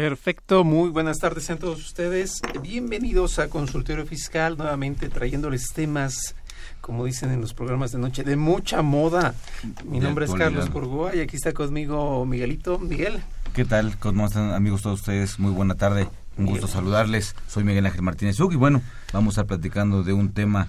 [0.00, 2.40] Perfecto, muy buenas tardes a todos ustedes.
[2.62, 6.36] Bienvenidos a Consultorio Fiscal, nuevamente trayéndoles temas,
[6.80, 9.34] como dicen en los programas de noche, de mucha moda.
[9.84, 10.34] Mi De nombre es.
[10.34, 12.78] Carlos Corgoa y aquí está conmigo Miguelito.
[12.78, 13.20] Miguel.
[13.54, 13.98] ¿Qué tal?
[13.98, 15.40] ¿Cómo están amigos todos ustedes?
[15.40, 16.08] Muy buena tarde.
[16.36, 17.34] Un gusto saludarles.
[17.48, 18.80] Soy Miguel Ángel Martínez Uc y bueno,
[19.12, 20.68] vamos a estar platicando de un tema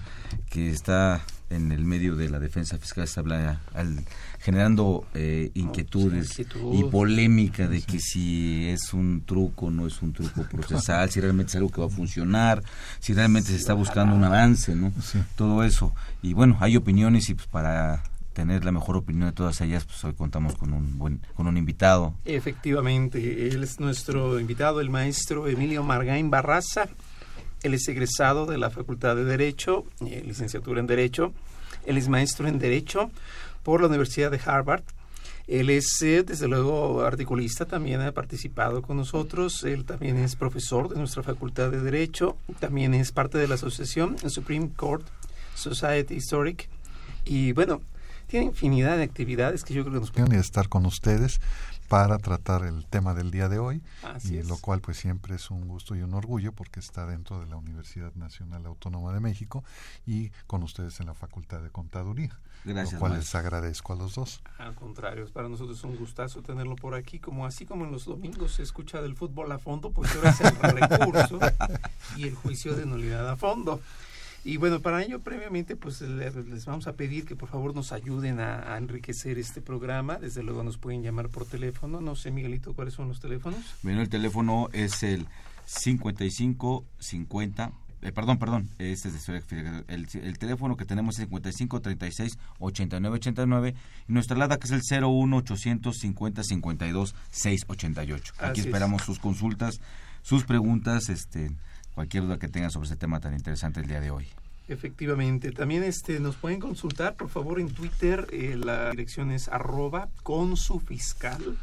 [0.50, 1.20] que está
[1.50, 4.04] en el medio de la defensa fiscal, se habla al-
[4.40, 6.74] generando eh, inquietudes inquietud.
[6.74, 11.50] y polémica de que si es un truco, no es un truco procesal, si realmente
[11.50, 12.62] es algo que va a funcionar,
[13.00, 14.92] si realmente se está buscando un avance, ¿no?
[15.36, 15.94] Todo eso.
[16.22, 20.02] Y bueno, hay opiniones y pues para tener la mejor opinión de todas ellas, pues
[20.04, 25.48] hoy contamos con un buen con un invitado Efectivamente, él es nuestro invitado, el maestro
[25.48, 26.88] Emilio Margain Barraza.
[27.62, 31.34] Él es egresado de la Facultad de Derecho, eh, licenciatura en Derecho.
[31.84, 33.10] Él es maestro en Derecho
[33.62, 34.82] por la Universidad de Harvard.
[35.46, 39.64] Él es, eh, desde luego, articulista, también ha participado con nosotros.
[39.64, 42.36] Él también es profesor de nuestra Facultad de Derecho.
[42.60, 45.04] También es parte de la asociación Supreme Court
[45.54, 46.68] Society Historic.
[47.24, 47.80] Y bueno,
[48.28, 51.40] tiene infinidad de actividades que yo creo que nos y estar con ustedes
[51.90, 54.48] para tratar el tema del día de hoy Así y es.
[54.48, 57.56] lo cual pues siempre es un gusto y un orgullo porque está dentro de la
[57.56, 59.64] Universidad Nacional Autónoma de México
[60.06, 62.38] y con ustedes en la Facultad de Contaduría.
[62.64, 63.40] Gracias, Lo cual maestro.
[63.40, 64.40] les agradezco a los dos.
[64.58, 68.04] Al contrario, para nosotros es un gustazo tenerlo por aquí, como así como en los
[68.04, 71.40] domingos se escucha del fútbol a fondo, pues ahora es el recurso
[72.16, 73.80] y el juicio de nulidad a fondo.
[74.44, 77.92] Y bueno, para ello previamente pues le- les vamos a pedir que por favor nos
[77.92, 80.16] ayuden a, a enriquecer este programa.
[80.16, 82.00] Desde luego nos pueden llamar por teléfono.
[82.00, 83.60] No sé, Miguelito, ¿cuáles son los teléfonos?
[83.82, 85.26] Bueno, el teléfono es el
[85.66, 92.38] 55 50 eh, perdón, perdón, este es el, el teléfono que tenemos es 55 36
[92.58, 93.74] 89 89
[94.08, 98.32] y nuestra alada que es el 01 850 52 688.
[98.38, 98.66] Así Aquí es.
[98.66, 99.82] esperamos sus consultas,
[100.22, 101.50] sus preguntas, este
[101.94, 104.26] cualquier duda que tengan sobre este tema tan interesante el día de hoy.
[104.68, 110.08] Efectivamente, también este nos pueden consultar por favor en Twitter, eh, la dirección es arroba
[110.22, 111.58] con su fiscal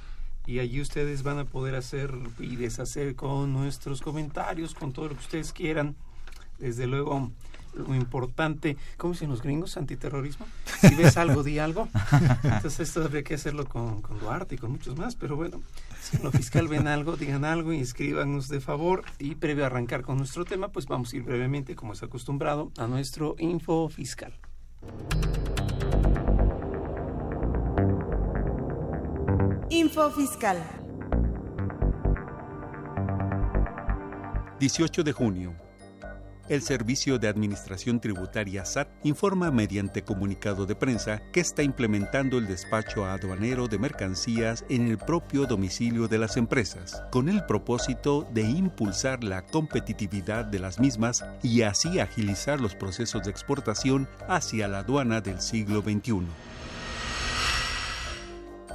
[0.46, 5.16] y allí ustedes van a poder hacer y deshacer con nuestros comentarios, con todo lo
[5.16, 5.96] que ustedes quieran.
[6.58, 7.32] Desde luego,
[7.76, 9.78] lo importante, ¿cómo dicen los gringos?
[9.78, 10.48] Antiterrorismo.
[10.82, 11.90] Si ves algo, di algo.
[12.44, 15.62] Entonces esto habría que hacerlo con, con Duarte y con muchos más, pero bueno,
[16.02, 19.04] si en lo fiscal ven algo, digan algo y escríbanos de favor.
[19.20, 22.72] Y previo a arrancar con nuestro tema, pues vamos a ir brevemente, como es acostumbrado,
[22.78, 24.34] a nuestro info fiscal.
[29.70, 30.58] Info Fiscal.
[34.60, 35.67] 18 de junio.
[36.50, 42.48] El Servicio de Administración Tributaria SAT informa mediante comunicado de prensa que está implementando el
[42.48, 48.44] despacho aduanero de mercancías en el propio domicilio de las empresas, con el propósito de
[48.44, 54.80] impulsar la competitividad de las mismas y así agilizar los procesos de exportación hacia la
[54.80, 56.28] aduana del siglo XXI.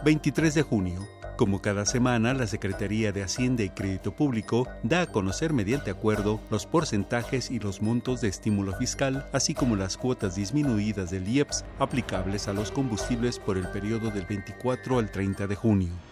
[0.05, 1.22] 23 de junio.
[1.37, 6.41] Como cada semana, la Secretaría de Hacienda y Crédito Público da a conocer mediante acuerdo
[6.51, 11.65] los porcentajes y los montos de estímulo fiscal, así como las cuotas disminuidas del IEPS
[11.79, 16.12] aplicables a los combustibles por el periodo del 24 al 30 de junio.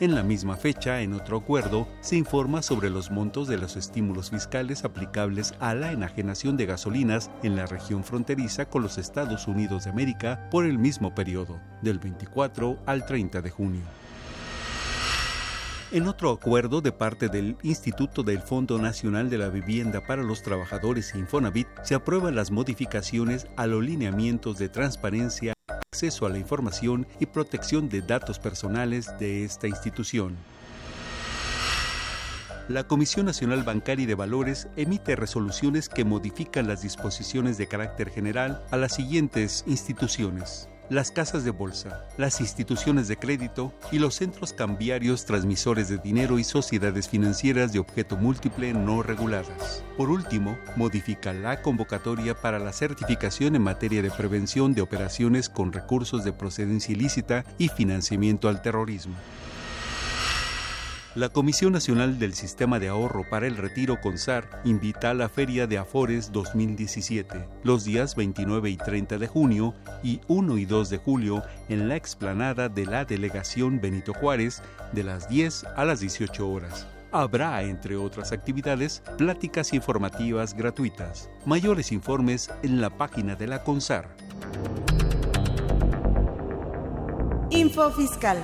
[0.00, 4.30] En la misma fecha, en otro acuerdo, se informa sobre los montos de los estímulos
[4.30, 9.84] fiscales aplicables a la enajenación de gasolinas en la región fronteriza con los Estados Unidos
[9.84, 13.99] de América por el mismo periodo, del 24 al 30 de junio.
[15.92, 20.40] En otro acuerdo de parte del Instituto del Fondo Nacional de la Vivienda para los
[20.40, 27.08] Trabajadores Infonavit, se aprueban las modificaciones a los lineamientos de transparencia acceso a la información
[27.18, 30.36] y protección de datos personales de esta institución.
[32.68, 38.10] La Comisión Nacional Bancaria y de Valores emite resoluciones que modifican las disposiciones de carácter
[38.10, 40.69] general a las siguientes instituciones.
[40.90, 46.40] Las casas de bolsa, las instituciones de crédito y los centros cambiarios transmisores de dinero
[46.40, 49.84] y sociedades financieras de objeto múltiple no reguladas.
[49.96, 55.72] Por último, modifica la convocatoria para la certificación en materia de prevención de operaciones con
[55.72, 59.14] recursos de procedencia ilícita y financiamiento al terrorismo.
[61.20, 65.66] La Comisión Nacional del Sistema de Ahorro para el Retiro CONSAR invita a la Feria
[65.66, 70.96] de Afores 2017 los días 29 y 30 de junio y 1 y 2 de
[70.96, 74.62] julio en la explanada de la Delegación Benito Juárez
[74.92, 76.86] de las 10 a las 18 horas.
[77.12, 81.28] Habrá, entre otras actividades, pláticas informativas gratuitas.
[81.44, 84.08] Mayores informes en la página de la CONSAR.
[87.50, 88.38] Info Fiscal.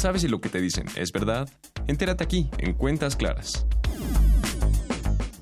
[0.00, 1.48] ¿Sabes si lo que te dicen es verdad?
[1.88, 3.66] Entérate aquí, en Cuentas Claras.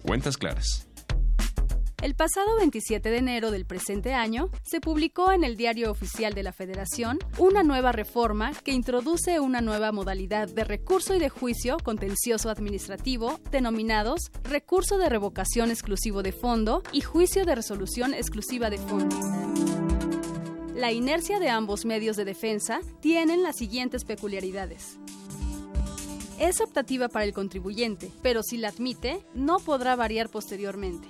[0.01, 0.89] Cuentas Claras.
[2.01, 6.43] El pasado 27 de enero del presente año se publicó en el Diario Oficial de
[6.43, 11.77] la Federación una nueva reforma que introduce una nueva modalidad de recurso y de juicio
[11.77, 18.79] contencioso administrativo denominados recurso de revocación exclusivo de fondo y juicio de resolución exclusiva de
[18.79, 19.17] fondo.
[20.77, 24.99] La inercia de ambos medios de defensa tienen las siguientes peculiaridades.
[26.39, 31.09] Es optativa para el contribuyente, pero si la admite, no podrá variar posteriormente.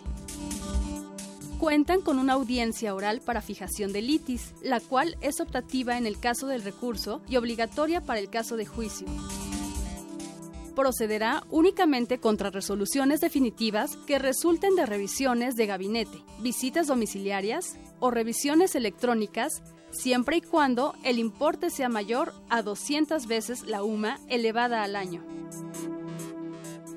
[1.59, 6.21] Cuentan con una audiencia oral para fijación de litis, la cual es optativa en el
[6.21, 9.09] caso del recurso y obligatoria para el caso de juicio
[10.76, 18.76] procederá únicamente contra resoluciones definitivas que resulten de revisiones de gabinete, visitas domiciliarias o revisiones
[18.76, 24.94] electrónicas, siempre y cuando el importe sea mayor a 200 veces la UMA elevada al
[24.94, 25.25] año.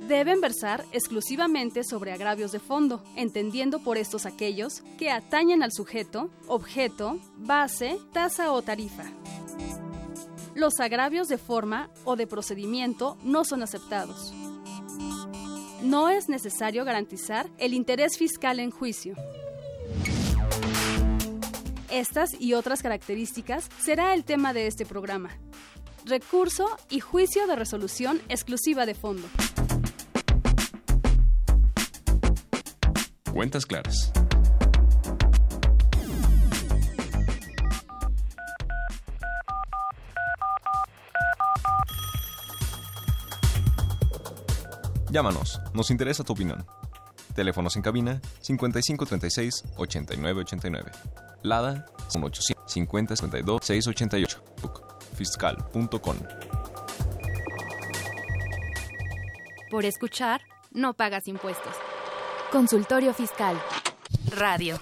[0.07, 6.29] Deben versar exclusivamente sobre agravios de fondo, entendiendo por estos aquellos que atañen al sujeto,
[6.47, 9.05] objeto, base, tasa o tarifa
[10.59, 14.33] los agravios de forma o de procedimiento no son aceptados.
[15.81, 19.15] No es necesario garantizar el interés fiscal en juicio.
[21.89, 25.29] Estas y otras características será el tema de este programa.
[26.05, 29.27] Recurso y juicio de resolución exclusiva de fondo.
[33.33, 34.11] Cuentas claras.
[45.11, 46.65] Llámanos, nos interesa tu opinión.
[47.33, 50.91] Teléfonos en cabina 5536 8989.
[51.41, 54.43] Lada 1800 50 688.
[55.15, 56.15] Fiscal.com.
[59.71, 60.41] Por escuchar,
[60.71, 61.73] no pagas impuestos.
[62.51, 63.59] Consultorio Fiscal.
[64.35, 64.79] Radio.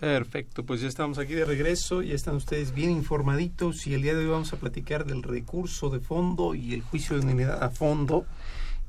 [0.00, 4.14] Perfecto, pues ya estamos aquí de regreso, ya están ustedes bien informaditos y el día
[4.14, 7.70] de hoy vamos a platicar del recurso de fondo y el juicio de unidad a
[7.70, 8.24] fondo,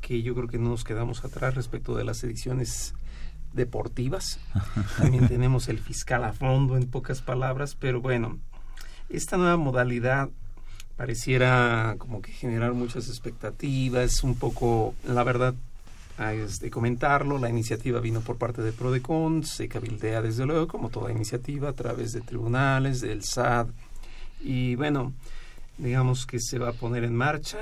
[0.02, 2.94] que yo creo que no nos quedamos atrás respecto de las ediciones
[3.54, 4.40] deportivas.
[5.00, 8.38] También tenemos el fiscal a fondo en pocas palabras, pero bueno,
[9.10, 10.30] esta nueva modalidad
[10.96, 15.56] pareciera como que generar muchas expectativas, un poco, la verdad,
[16.20, 17.38] de comentarlo.
[17.38, 21.74] La iniciativa vino por parte de Prodecon, se cabildea desde luego, como toda iniciativa, a
[21.74, 23.68] través de tribunales, del SAD.
[24.42, 25.14] Y bueno,
[25.78, 27.58] digamos que se va a poner en marcha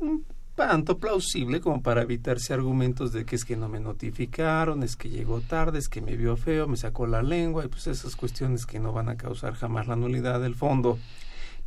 [0.00, 0.24] un
[0.56, 5.08] tanto plausible como para evitarse argumentos de que es que no me notificaron, es que
[5.08, 8.66] llegó tarde, es que me vio feo, me sacó la lengua y pues esas cuestiones
[8.66, 10.98] que no van a causar jamás la nulidad del fondo.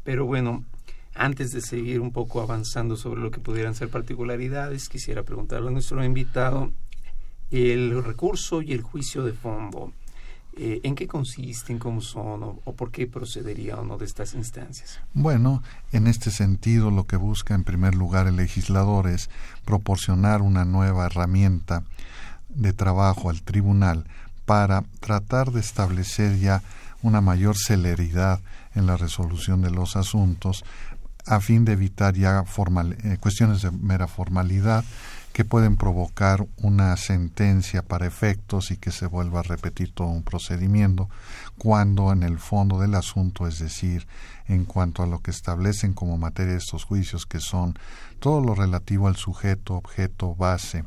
[0.04, 0.66] Pero bueno,
[1.20, 5.72] antes de seguir un poco avanzando sobre lo que pudieran ser particularidades, quisiera preguntarle a
[5.72, 6.72] nuestro invitado
[7.52, 9.92] el recurso y el juicio de fondo.
[10.56, 14.34] Eh, ¿En qué consisten, cómo son o, o, por qué procedería o no de estas
[14.34, 15.02] instancias?
[15.14, 15.62] Bueno,
[15.92, 19.30] en este sentido lo que busca en primer lugar el legislador es
[19.66, 21.84] proporcionar una nueva herramienta
[22.48, 24.06] de trabajo al tribunal
[24.46, 26.64] para tratar de establecer ya
[27.02, 28.40] una mayor celeridad
[28.76, 30.64] en la resolución de los asuntos
[31.26, 34.84] a fin de evitar ya eh, cuestiones de mera formalidad
[35.34, 40.24] que pueden provocar una sentencia para efectos y que se vuelva a repetir todo un
[40.24, 41.10] procedimiento,
[41.58, 44.08] cuando en el fondo del asunto, es decir,
[44.48, 47.76] en cuanto a lo que establecen como materia estos juicios, que son
[48.20, 50.84] todo lo relativo al sujeto, objeto, base,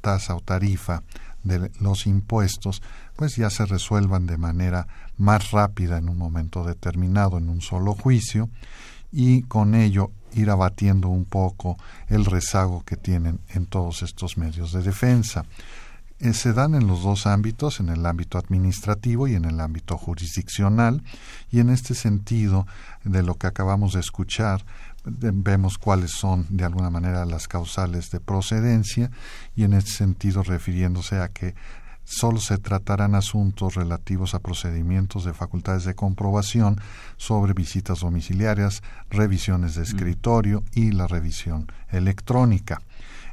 [0.00, 1.02] tasa o tarifa,
[1.44, 2.82] de los impuestos,
[3.16, 7.94] pues ya se resuelvan de manera más rápida en un momento determinado, en un solo
[7.94, 8.50] juicio,
[9.10, 11.76] y con ello ir abatiendo un poco
[12.08, 15.44] el rezago que tienen en todos estos medios de defensa.
[16.20, 19.96] Eh, se dan en los dos ámbitos, en el ámbito administrativo y en el ámbito
[19.96, 21.02] jurisdiccional,
[21.50, 22.66] y en este sentido,
[23.04, 24.64] de lo que acabamos de escuchar,
[25.04, 29.10] vemos cuáles son de alguna manera las causales de procedencia
[29.54, 31.54] y en este sentido refiriéndose a que
[32.08, 36.80] solo se tratarán asuntos relativos a procedimientos de facultades de comprobación
[37.18, 42.80] sobre visitas domiciliarias, revisiones de escritorio y la revisión electrónica.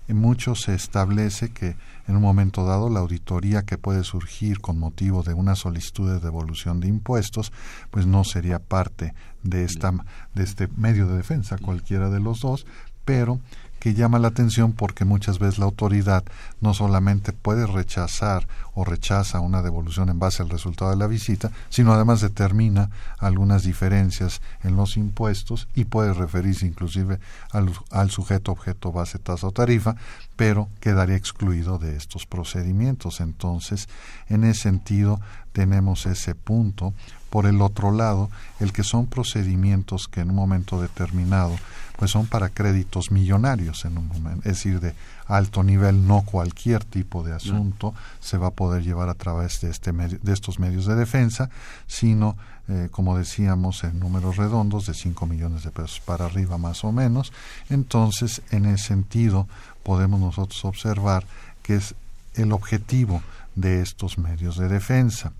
[0.10, 1.78] En muchos se establece que
[2.08, 6.20] en un momento dado la auditoría que puede surgir con motivo de una solicitud de
[6.20, 7.54] devolución de impuestos,
[7.92, 9.94] pues no sería parte de esta
[10.34, 12.68] de este medio de defensa, cualquiera de los dos,
[13.06, 13.40] pero
[13.86, 16.24] que llama la atención porque muchas veces la autoridad
[16.60, 21.52] no solamente puede rechazar o rechaza una devolución en base al resultado de la visita,
[21.70, 22.90] sino además determina
[23.20, 27.20] algunas diferencias en los impuestos y puede referirse inclusive
[27.52, 29.96] al, al sujeto, objeto, base, tasa o tarifa,
[30.36, 33.22] pero quedaría excluido de estos procedimientos.
[33.22, 33.88] Entonces,
[34.30, 36.96] en ese sentido, tenemos ese punto.
[37.30, 41.56] Por el otro lado, el que son procedimientos que en un momento determinado
[41.98, 44.94] pues son para créditos millonarios en un momento, es decir, de
[45.28, 49.70] alto nivel, no cualquier tipo de asunto se va a poder llevar a través de,
[49.70, 51.50] este de estos medios de defensa,
[51.88, 52.36] sino,
[52.68, 56.92] eh, como decíamos, en números redondos de 5 millones de pesos para arriba más o
[56.92, 57.32] menos.
[57.70, 59.48] Entonces, en ese sentido,
[59.84, 61.26] podemos nosotros observar
[61.64, 61.96] que es
[62.36, 63.22] el objetivo
[63.56, 65.32] de estos medios de defensa,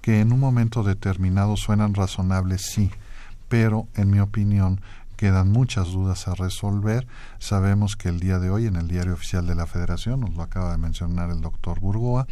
[0.00, 2.90] que en un momento determinado suenan razonables, sí,
[3.48, 4.80] pero en mi opinión
[5.18, 7.04] quedan muchas dudas a resolver.
[7.40, 10.44] Sabemos que el día de hoy en el diario oficial de la Federación, nos lo
[10.44, 12.28] acaba de mencionar el doctor Burgoa,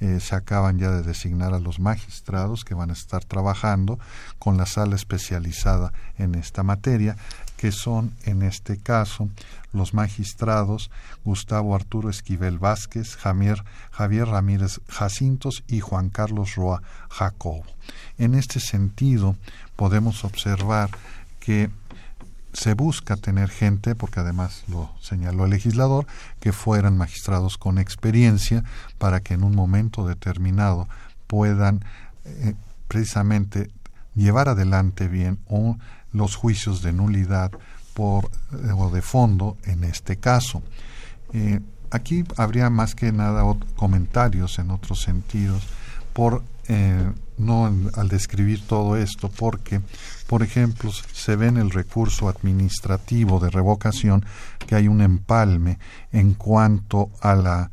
[0.00, 3.98] eh, se acaban ya de designar a los magistrados que van a estar trabajando
[4.38, 7.16] con la sala especializada en esta materia,
[7.56, 9.30] que son en este caso
[9.72, 10.90] los magistrados
[11.24, 17.64] Gustavo Arturo Esquivel Vázquez, Javier, Javier Ramírez Jacintos y Juan Carlos Roa Jacobo.
[18.18, 19.36] En este sentido,
[19.74, 20.90] podemos observar
[21.40, 21.70] que
[22.56, 26.06] se busca tener gente, porque además lo señaló el legislador,
[26.40, 28.64] que fueran magistrados con experiencia
[28.96, 30.88] para que en un momento determinado
[31.26, 31.84] puedan
[32.24, 32.54] eh,
[32.88, 33.70] precisamente
[34.14, 35.38] llevar adelante bien
[36.12, 37.52] los juicios de nulidad
[37.92, 40.62] por, eh, o de fondo en este caso.
[41.34, 41.60] Eh,
[41.90, 43.42] aquí habría más que nada
[43.76, 45.62] comentarios en otros sentidos
[46.14, 46.42] por
[47.38, 49.80] no al describir todo esto, porque
[50.26, 54.24] por ejemplo, se ve en el recurso administrativo de revocación
[54.66, 55.78] que hay un empalme
[56.12, 57.70] en cuanto a la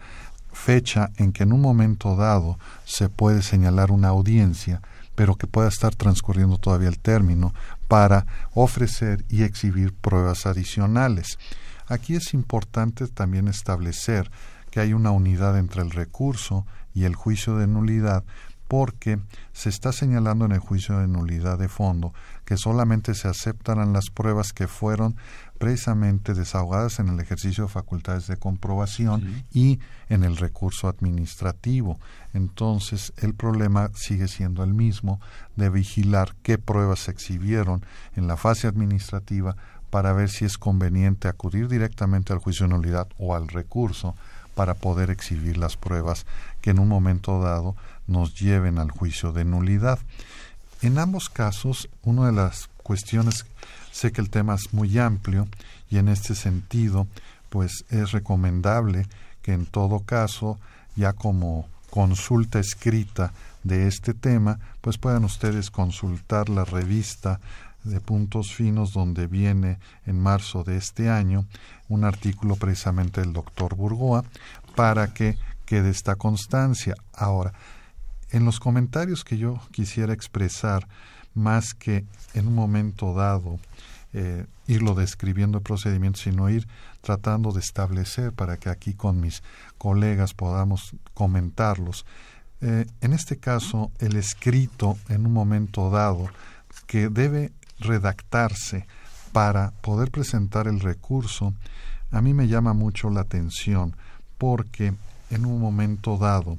[0.52, 4.82] fecha en que en un momento dado se puede señalar una audiencia,
[5.16, 7.54] pero que pueda estar transcurriendo todavía el término
[7.88, 11.40] para ofrecer y exhibir pruebas adicionales.
[11.88, 14.32] Aquí es importante también establecer
[14.72, 18.24] que hay una unidad entre el recurso y el juicio de nulidad
[18.68, 19.20] porque
[19.52, 22.14] se está señalando en el juicio de nulidad de fondo
[22.46, 25.16] que solamente se aceptarán las pruebas que fueron
[25.58, 32.00] precisamente desahogadas en el ejercicio de facultades de comprobación y en el recurso administrativo.
[32.34, 35.22] Entonces, el problema sigue siendo el mismo
[35.56, 37.86] de vigilar qué pruebas se exhibieron
[38.16, 39.56] en la fase administrativa
[39.90, 44.16] para ver si es conveniente acudir directamente al juicio de nulidad o al recurso
[44.56, 46.26] para poder exhibir las pruebas
[46.62, 47.76] que en un momento dado
[48.08, 50.00] nos lleven al juicio de nulidad.
[50.84, 53.46] En ambos casos, una de las cuestiones,
[53.94, 55.48] sé que el tema es muy amplio
[55.90, 57.08] y en este sentido,
[57.50, 59.08] pues es recomendable
[59.42, 60.60] que en todo caso,
[60.98, 63.32] ya como consulta escrita
[63.64, 67.40] de este tema, pues puedan ustedes consultar la revista
[67.86, 71.46] de puntos finos donde viene en marzo de este año
[71.88, 74.26] un artículo precisamente del doctor Burgoa
[74.76, 76.96] para que quede esta constancia.
[77.14, 77.54] Ahora,
[78.34, 80.88] en los comentarios que yo quisiera expresar,
[81.36, 83.60] más que en un momento dado
[84.12, 86.68] eh, irlo describiendo el procedimiento, sino ir
[87.02, 89.44] tratando de establecer para que aquí con mis
[89.78, 92.06] colegas podamos comentarlos.
[92.62, 96.28] Eh, en este caso, el escrito en un momento dado
[96.88, 98.88] que debe redactarse
[99.32, 101.54] para poder presentar el recurso,
[102.12, 103.96] a mí me llama mucho la atención
[104.38, 104.94] porque
[105.30, 106.58] en un momento dado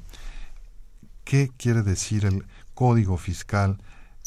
[1.25, 3.77] ¿Qué quiere decir el código fiscal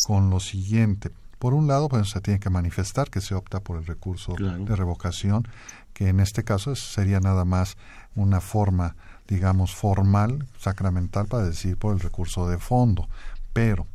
[0.05, 1.11] con lo siguiente?
[1.39, 4.77] Por un lado, pues se tiene que manifestar que se opta por el recurso de
[4.77, 5.49] revocación,
[5.95, 7.77] que en este caso sería nada más
[8.15, 8.97] una forma
[9.29, 13.09] digamos, formal, sacramental para decir por el recurso de fondo.
[13.53, 13.87] Pero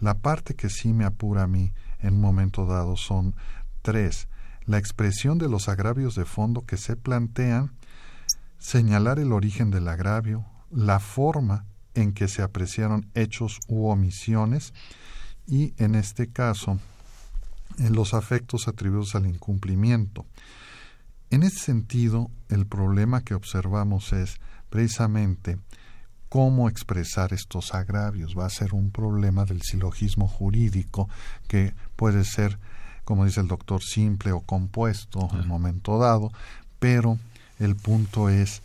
[0.00, 3.34] la parte que sí me apura a mí en un momento dado son
[3.82, 4.28] tres.
[4.64, 7.72] La expresión de los agravios de fondo que se plantean,
[8.58, 11.64] señalar el origen del agravio, la forma
[11.96, 14.72] en que se apreciaron hechos u omisiones
[15.46, 16.78] y, en este caso,
[17.78, 20.24] en los afectos atribuidos al incumplimiento.
[21.30, 24.36] En ese sentido, el problema que observamos es
[24.70, 25.58] precisamente
[26.28, 28.36] cómo expresar estos agravios.
[28.36, 31.08] Va a ser un problema del silogismo jurídico
[31.48, 32.58] que puede ser,
[33.04, 36.30] como dice el doctor, simple o compuesto en un momento dado,
[36.78, 37.18] pero
[37.58, 38.62] el punto es,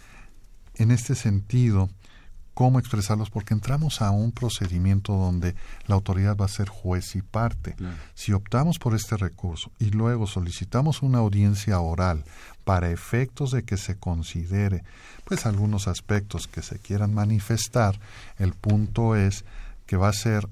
[0.76, 1.90] en este sentido,
[2.54, 5.56] cómo expresarlos, porque entramos a un procedimiento donde
[5.88, 7.76] la autoridad va a ser juez y parte.
[8.14, 12.24] Si optamos por este recurso y luego solicitamos una audiencia oral
[12.64, 14.84] para efectos de que se considere
[15.26, 18.00] pues algunos aspectos que se quieran manifestar,
[18.38, 19.46] el punto es
[19.86, 20.48] que va a ser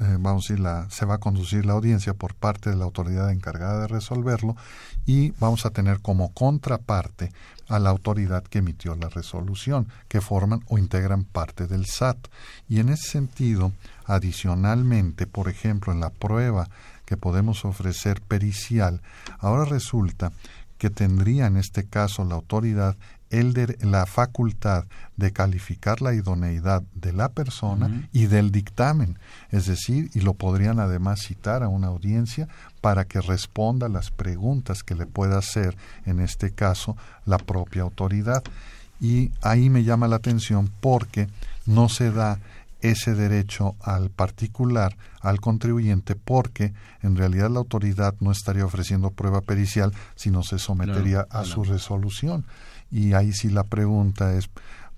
[0.00, 2.84] eh, vamos a decir, la, se va a conducir la audiencia por parte de la
[2.84, 4.56] autoridad encargada de resolverlo
[5.04, 7.32] y vamos a tener como contraparte
[7.70, 12.28] a la autoridad que emitió la resolución, que forman o integran parte del SAT.
[12.68, 13.72] Y en ese sentido,
[14.04, 16.68] adicionalmente, por ejemplo, en la prueba
[17.06, 19.00] que podemos ofrecer pericial,
[19.38, 20.32] ahora resulta
[20.78, 22.96] que tendría en este caso la autoridad
[23.30, 24.84] el la facultad
[25.16, 29.18] de calificar la idoneidad de la persona y del dictamen,
[29.50, 32.48] es decir, y lo podrían además citar a una audiencia
[32.80, 38.42] para que responda las preguntas que le pueda hacer, en este caso, la propia autoridad.
[39.00, 41.28] Y ahí me llama la atención porque
[41.66, 42.38] no se da
[42.80, 46.72] ese derecho al particular, al contribuyente, porque
[47.02, 52.44] en realidad la autoridad no estaría ofreciendo prueba pericial, sino se sometería a su resolución.
[52.90, 54.50] Y ahí sí la pregunta es,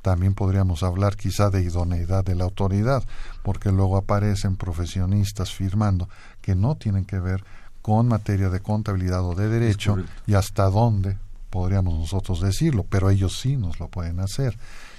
[0.03, 3.05] también podríamos hablar quizá de idoneidad de la autoridad,
[3.43, 6.09] porque luego aparecen profesionistas firmando
[6.41, 7.45] que no tienen que ver
[7.83, 9.97] con materia de contabilidad o de derecho
[10.27, 11.19] y hasta dónde
[11.51, 14.59] podríamos nosotros decirlo, pero ellos sí nos lo pueden hacer.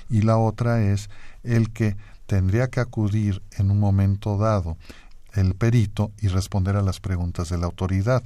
[0.09, 1.09] Y la otra es
[1.43, 1.97] el que
[2.27, 4.77] tendría que acudir en un momento dado
[5.33, 8.23] el perito y responder a las preguntas de la autoridad,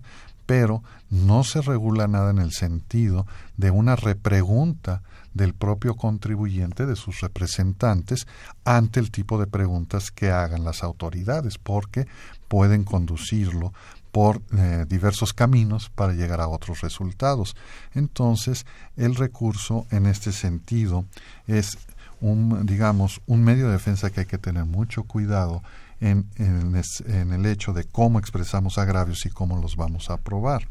[0.47, 5.03] pero no se regula nada en el sentido de una repregunta
[5.35, 8.25] del propio contribuyente, de sus representantes,
[8.65, 12.07] ante el tipo de preguntas que hagan las autoridades, porque
[12.47, 13.73] pueden conducirlo
[14.11, 17.55] por eh, diversos caminos para llegar a otros resultados.
[17.93, 21.05] Entonces, el recurso en este sentido
[21.45, 21.77] es
[22.19, 25.61] un, digamos, un medio de defensa que hay que tener mucho cuidado
[25.99, 30.67] en, en, el hecho de cómo expresamos agravios y cómo los vamos a aprobar.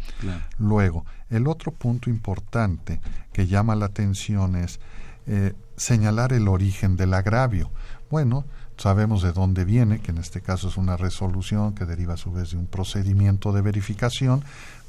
[0.59, 3.01] Luego, el otro punto importante
[3.33, 4.79] que llama la atención es
[5.27, 7.71] eh, señalar el origen del agravio.
[8.11, 8.45] Bueno,
[8.77, 12.33] sabemos de dónde viene, que en este caso es una resolución que deriva a su
[12.33, 14.45] vez de un procedimiento de verificación,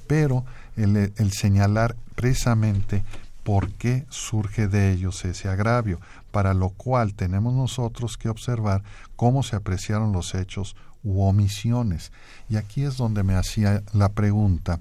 [0.06, 0.46] pero
[0.76, 3.04] el, el señalar precisamente
[3.44, 8.84] por qué surge de ellos ese agravio, para lo cual tenemos nosotros que observar
[9.16, 12.12] cómo se apreciaron los hechos u omisiones.
[12.50, 14.80] Y aquí es donde me hacía la pregunta,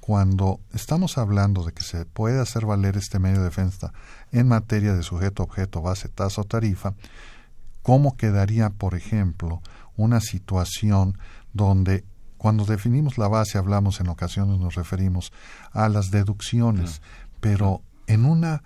[0.00, 3.92] cuando estamos hablando de que se puede hacer valer este medio de defensa
[4.32, 6.94] en materia de sujeto, objeto, base, tasa o tarifa,
[7.82, 9.60] ¿cómo quedaría, por ejemplo,
[9.96, 11.18] una situación
[11.52, 12.04] donde
[12.38, 15.32] cuando definimos la base hablamos en ocasiones nos referimos
[15.72, 17.02] a las deducciones,
[17.40, 18.62] pero en una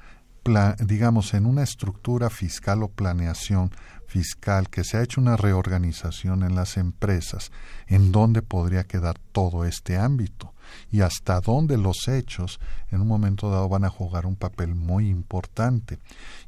[0.81, 3.71] digamos en una estructura fiscal o planeación
[4.07, 7.51] fiscal que se ha hecho una reorganización en las empresas
[7.87, 10.53] en dónde podría quedar todo este ámbito
[10.91, 15.09] y hasta dónde los hechos en un momento dado van a jugar un papel muy
[15.09, 15.99] importante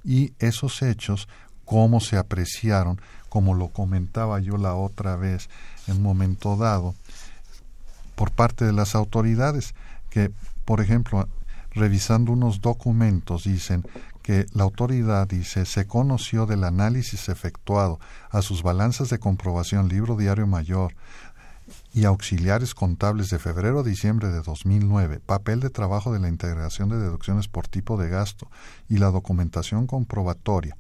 [0.03, 1.29] y esos hechos
[1.65, 5.49] cómo se apreciaron como lo comentaba yo la otra vez
[5.87, 6.95] en un momento dado
[8.15, 9.75] por parte de las autoridades
[10.11, 10.31] que
[10.65, 11.29] por ejemplo
[11.75, 13.85] revisando unos documentos, dicen
[14.23, 20.17] que la autoridad dice se conoció del análisis efectuado a sus balanzas de comprobación libro
[20.17, 20.95] diario mayor
[21.93, 26.89] y auxiliares contables de febrero a diciembre de 2009, papel de trabajo de la integración
[26.89, 28.49] de deducciones por tipo de gasto
[28.89, 30.77] y la documentación comprobatoria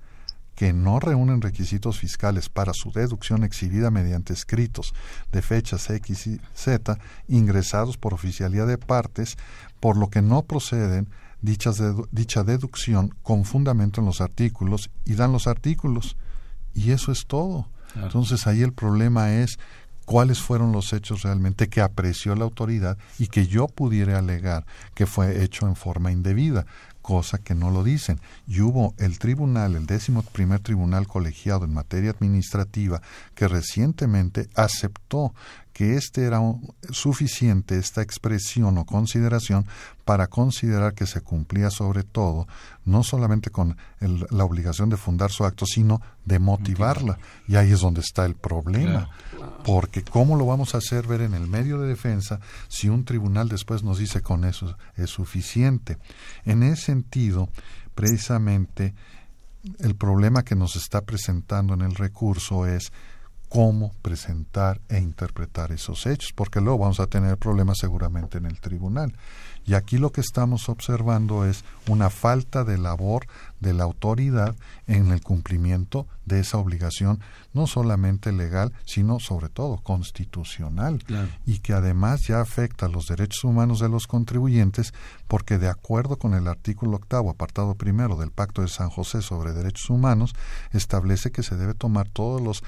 [0.54, 4.94] que no reúnen requisitos fiscales para su deducción exhibida mediante escritos
[5.32, 9.36] de fechas X y Z ingresados por oficialía de partes,
[9.80, 11.08] por lo que no proceden
[11.42, 16.16] dichas dicha deducción con fundamento en los artículos y dan los artículos.
[16.72, 17.68] Y eso es todo.
[17.94, 19.58] Entonces ahí el problema es
[20.04, 25.06] cuáles fueron los hechos realmente que apreció la autoridad y que yo pudiera alegar que
[25.06, 26.66] fue hecho en forma indebida
[27.04, 28.18] cosa que no lo dicen.
[28.48, 33.02] Y hubo el tribunal, el décimo primer tribunal colegiado en materia administrativa,
[33.34, 35.34] que recientemente aceptó
[35.74, 36.40] que este era
[36.90, 39.66] suficiente, esta expresión o consideración,
[40.04, 42.46] para considerar que se cumplía sobre todo,
[42.84, 47.18] no solamente con la obligación de fundar su acto, sino de motivarla.
[47.48, 49.10] Y ahí es donde está el problema.
[49.64, 53.48] Porque ¿cómo lo vamos a hacer ver en el medio de defensa si un tribunal
[53.48, 55.98] después nos dice con eso es suficiente?
[56.44, 57.48] En ese sentido,
[57.96, 58.94] precisamente,
[59.80, 62.92] el problema que nos está presentando en el recurso es
[63.54, 68.58] cómo presentar e interpretar esos hechos, porque luego vamos a tener problemas seguramente en el
[68.60, 69.14] tribunal.
[69.64, 73.26] Y aquí lo que estamos observando es una falta de labor
[73.60, 74.56] de la autoridad
[74.88, 77.20] en el cumplimiento de esa obligación,
[77.52, 81.02] no solamente legal, sino sobre todo constitucional,
[81.46, 84.92] y que además ya afecta los derechos humanos de los contribuyentes,
[85.28, 89.52] porque de acuerdo con el artículo octavo, apartado primero del Pacto de San José sobre
[89.52, 90.34] Derechos Humanos,
[90.72, 92.64] establece que se debe tomar todos los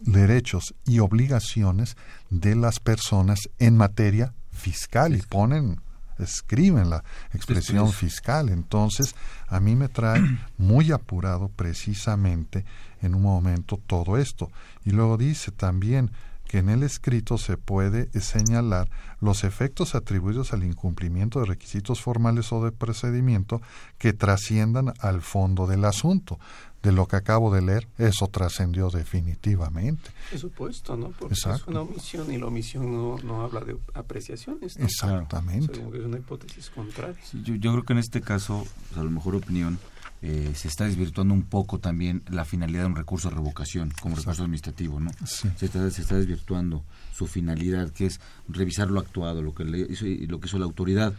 [0.00, 1.96] derechos y obligaciones
[2.30, 5.80] de las personas en materia fiscal y ponen
[6.22, 8.48] escriben la expresión fiscal.
[8.48, 9.14] Entonces,
[9.48, 10.20] a mí me trae
[10.58, 12.64] muy apurado precisamente
[13.02, 14.50] en un momento todo esto.
[14.84, 16.10] Y luego dice también
[16.46, 22.52] que en el escrito se puede señalar los efectos atribuidos al incumplimiento de requisitos formales
[22.52, 23.62] o de procedimiento
[23.98, 26.40] que trasciendan al fondo del asunto
[26.82, 30.10] de lo que acabo de leer, eso trascendió definitivamente.
[30.30, 31.10] Por supuesto, ¿no?
[31.10, 34.76] Porque es una omisión y la omisión no, no habla de apreciaciones.
[34.76, 35.72] Exactamente.
[35.72, 37.20] es una hipótesis contraria.
[37.32, 38.66] yo, yo, creo que en este caso,
[38.96, 39.78] a lo mejor opinión,
[40.22, 44.16] eh, se está desvirtuando un poco también la finalidad de un recurso de revocación como
[44.16, 45.10] recurso administrativo, ¿no?
[45.24, 50.04] Se, está, se está desvirtuando su finalidad, que es revisar lo actuado, lo que hizo,
[50.30, 51.14] lo que hizo la autoridad.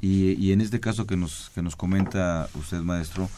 [0.00, 3.30] Y, y en este caso que nos, que nos comenta usted, maestro,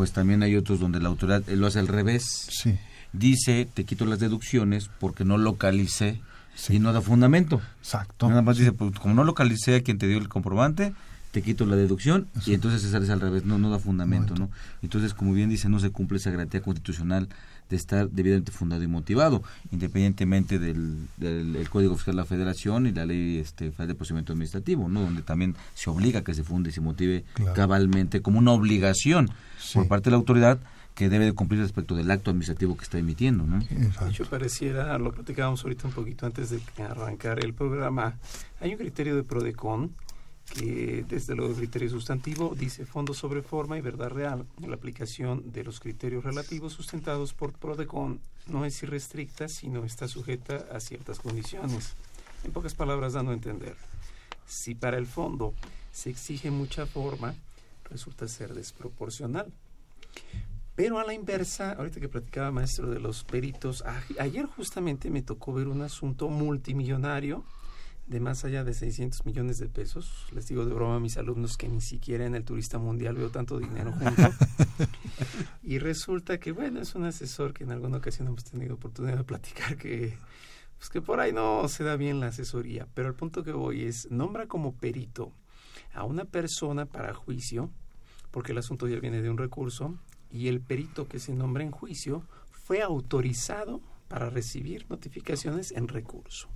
[0.00, 2.46] pues también hay otros donde la autoridad lo hace al revés.
[2.48, 2.78] Sí.
[3.12, 6.22] Dice, te quito las deducciones porque no localicé
[6.70, 7.60] y no da fundamento.
[7.80, 8.26] Exacto.
[8.30, 10.94] Nada más dice, pues como no localicé a quien te dio el comprobante,
[11.32, 14.48] te quito la deducción y entonces se sale al revés, no, no da fundamento, ¿no?
[14.80, 17.28] Entonces, como bien dice, no se cumple esa garantía constitucional
[17.70, 22.92] de estar debidamente fundado y motivado, independientemente del, del Código Fiscal de la Federación y
[22.92, 25.00] la Ley este, Federal de Procedimiento Administrativo, ¿no?
[25.02, 29.30] Donde también se obliga a que se funde y se motive cabalmente como una obligación
[29.72, 30.58] por parte de la autoridad
[30.94, 33.60] que debe de cumplir respecto del acto administrativo que está emitiendo, ¿no?
[33.60, 38.16] De hecho, pareciera, lo platicábamos ahorita un poquito antes de arrancar el programa,
[38.60, 39.92] hay un criterio de PRODECON
[40.54, 44.46] que desde lo criterio sustantivo dice fondo sobre forma y verdad real.
[44.58, 50.66] La aplicación de los criterios relativos sustentados por PRODECON no es irrestricta, sino está sujeta
[50.72, 51.94] a ciertas condiciones.
[52.44, 53.76] En pocas palabras, dando a entender,
[54.46, 55.54] si para el fondo
[55.92, 57.34] se exige mucha forma,
[57.88, 59.52] resulta ser desproporcional.
[60.74, 63.84] Pero a la inversa, ahorita que platicaba maestro de los peritos,
[64.18, 67.44] ayer justamente me tocó ver un asunto multimillonario
[68.10, 70.26] de más allá de 600 millones de pesos.
[70.32, 73.30] Les digo de broma a mis alumnos que ni siquiera en el turista mundial veo
[73.30, 74.22] tanto dinero junto.
[75.62, 79.22] y resulta que, bueno, es un asesor que en alguna ocasión hemos tenido oportunidad de
[79.22, 80.18] platicar que,
[80.76, 82.88] pues que por ahí no se da bien la asesoría.
[82.94, 85.32] Pero el punto que voy es, nombra como perito
[85.94, 87.70] a una persona para juicio,
[88.32, 89.96] porque el asunto ya viene de un recurso,
[90.32, 96.48] y el perito que se nombra en juicio fue autorizado para recibir notificaciones en recurso.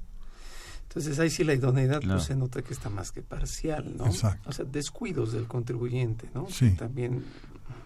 [0.88, 4.07] Entonces ahí sí la idoneidad pues, se nota que está más que parcial, ¿no?
[4.07, 4.49] Exacto.
[4.49, 6.47] O sea, descuidos del contribuyente, ¿no?
[6.49, 6.70] Sí.
[6.70, 7.25] También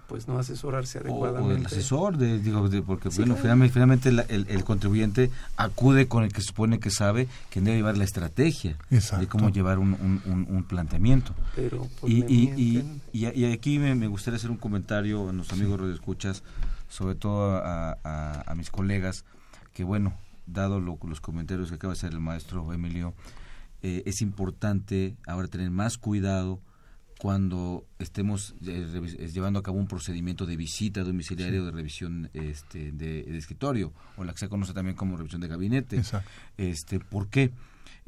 [0.08, 1.54] pues no asesorarse adecuadamente.
[1.54, 6.80] O el asesor, de, digo, porque bueno, finalmente, el, contribuyente acude con el que supone
[6.80, 9.20] que sabe que debe llevar la estrategia Exacto.
[9.20, 9.92] de cómo llevar un,
[10.48, 11.34] un, planteamiento.
[11.54, 12.82] Pero, pues, y, y,
[13.12, 16.42] y, y, aquí me, gustaría hacer un comentario a nuestros amigos de escuchas,
[16.88, 19.26] sobre todo a, a, a mis colegas,
[19.74, 20.14] que bueno,
[20.48, 23.14] dado los comentarios que acaba de hacer el maestro Emilio,
[23.82, 26.60] eh, es importante ahora tener más cuidado
[27.18, 32.92] cuando estemos eh, llevando a cabo un procedimiento de visita domiciliaria o de revisión este,
[32.92, 36.00] de, escritorio o la que se conoce también como revisión de gabinete.
[36.56, 37.50] Este, ¿Por qué?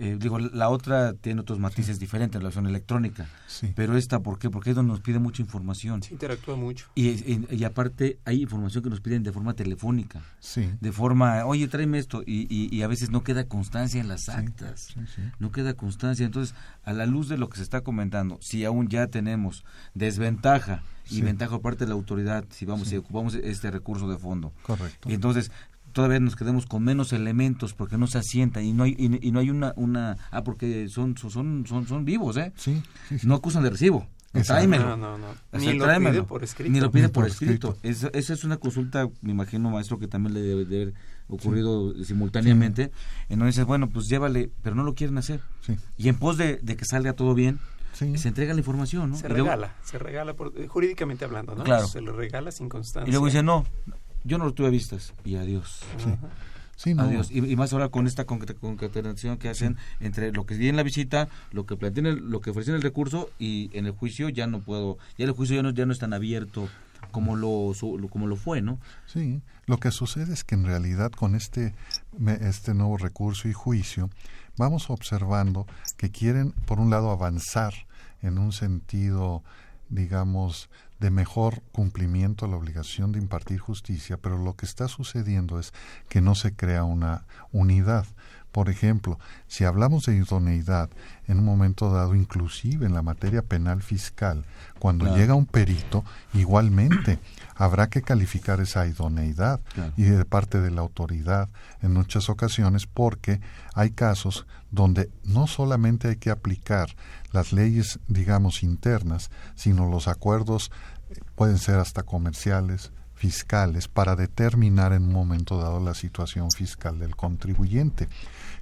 [0.02, 3.28] Eh, digo, la otra tiene otros matices diferentes en la versión electrónica.
[3.74, 4.48] Pero esta, ¿por qué?
[4.48, 6.02] Porque es donde nos pide mucha información.
[6.02, 6.86] Se interactúa mucho.
[6.94, 10.22] Y, y, aparte hay información que nos piden de forma telefónica.
[10.38, 10.70] Sí.
[10.80, 12.22] De forma, oye, tráeme esto.
[12.24, 14.94] Y, y, a veces no queda constancia en las actas.
[15.38, 16.24] No queda constancia.
[16.24, 20.82] Entonces, a la luz de lo que se está comentando, si aún ya tenemos desventaja
[21.10, 24.52] y ventaja por parte de la autoridad, si vamos, si ocupamos este recurso de fondo.
[24.62, 25.10] Correcto.
[25.10, 25.50] Y entonces,
[25.92, 29.40] todavía nos quedemos con menos elementos porque no se asienta y no hay y, no
[29.40, 32.83] hay una una ah porque son son son son vivos eh sí,
[33.22, 34.07] no acusan de recibo
[34.46, 34.85] tráemelo.
[34.90, 35.26] No, no, no.
[35.50, 36.12] O Ni sea, lo tráemelo.
[36.12, 36.70] pide por escrito.
[36.70, 37.76] Ni lo pide Ni por por escrito.
[37.83, 40.94] Esa, esa es una consulta, me imagino, maestro, que también le debe de haber
[41.26, 42.92] ocurrido simultáneamente.
[43.29, 45.40] En donde dices, bueno, pues llévale, pero no lo quieren hacer.
[45.66, 45.74] Sí.
[45.98, 47.59] Y en pos de, de que salga todo bien,
[47.92, 48.16] Sí.
[48.18, 49.16] se entrega la información, ¿no?
[49.16, 51.64] Se Y luego- regala, se regala por- eh, jurídicamente hablando, ¿no?
[51.64, 51.88] Claro.
[51.88, 53.09] Se le regala sin constancia.
[53.09, 53.66] Y luego dice, no,
[54.24, 55.12] yo no lo tuve a vistas.
[55.24, 55.80] Y adiós.
[55.98, 56.11] Sí.
[56.76, 57.02] Sí, no.
[57.02, 57.30] Adiós.
[57.30, 60.83] Y, y más ahora con esta concatenación que hacen entre lo que di en la
[60.83, 61.74] visita, lo que
[62.06, 65.26] el- lo que ofrecí en el recurso y en el juicio ya no puedo, ya
[65.26, 66.68] el juicio ya no, ya no es tan abierto
[67.11, 68.78] como lo, su- lo- como lo fue, ¿no?
[69.06, 71.74] Sí, lo que sucede es que en realidad con este,
[72.18, 74.09] me- este nuevo recurso y juicio
[74.56, 75.66] vamos observando
[75.98, 77.74] que quieren, por un lado, avanzar
[78.22, 79.42] en un sentido,
[79.90, 85.58] digamos, de mejor cumplimiento a la obligación de impartir justicia, pero lo que está sucediendo
[85.58, 85.72] es
[86.08, 88.04] que no se crea una unidad.
[88.52, 90.90] Por ejemplo, si hablamos de idoneidad
[91.28, 94.44] en un momento dado, inclusive en la materia penal fiscal,
[94.80, 95.18] cuando Claro.
[95.20, 97.18] llega un perito, igualmente
[97.54, 99.92] habrá que calificar esa idoneidad Claro.
[99.96, 101.48] y de parte de la autoridad
[101.80, 103.40] en muchas ocasiones porque
[103.74, 106.88] hay casos donde no solamente hay que aplicar
[107.32, 110.70] las leyes, digamos, internas, sino los acuerdos
[111.34, 117.16] pueden ser hasta comerciales, fiscales, para determinar en un momento dado la situación fiscal del
[117.16, 118.08] contribuyente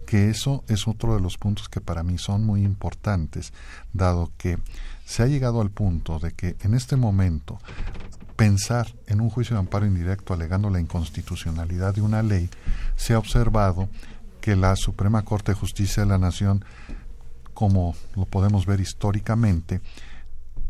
[0.08, 3.52] que eso es otro de los puntos que para mí son muy importantes,
[3.92, 4.58] dado que
[5.04, 7.58] se ha llegado al punto de que en este momento
[8.34, 12.48] pensar en un juicio de amparo indirecto alegando la inconstitucionalidad de una ley,
[12.96, 13.90] se ha observado
[14.40, 16.64] que la Suprema Corte de Justicia de la Nación,
[17.58, 19.80] como lo podemos ver históricamente,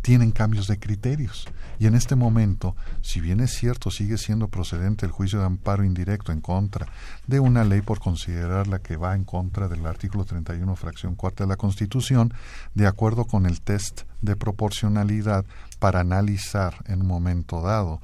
[0.01, 1.47] tienen cambios de criterios.
[1.79, 5.85] Y en este momento, si bien es cierto, sigue siendo procedente el juicio de amparo
[5.85, 6.87] indirecto en contra
[7.27, 11.49] de una ley por considerarla que va en contra del artículo 31, fracción cuarta de
[11.49, 12.33] la Constitución,
[12.73, 15.45] de acuerdo con el test de proporcionalidad
[15.79, 18.01] para analizar en un momento dado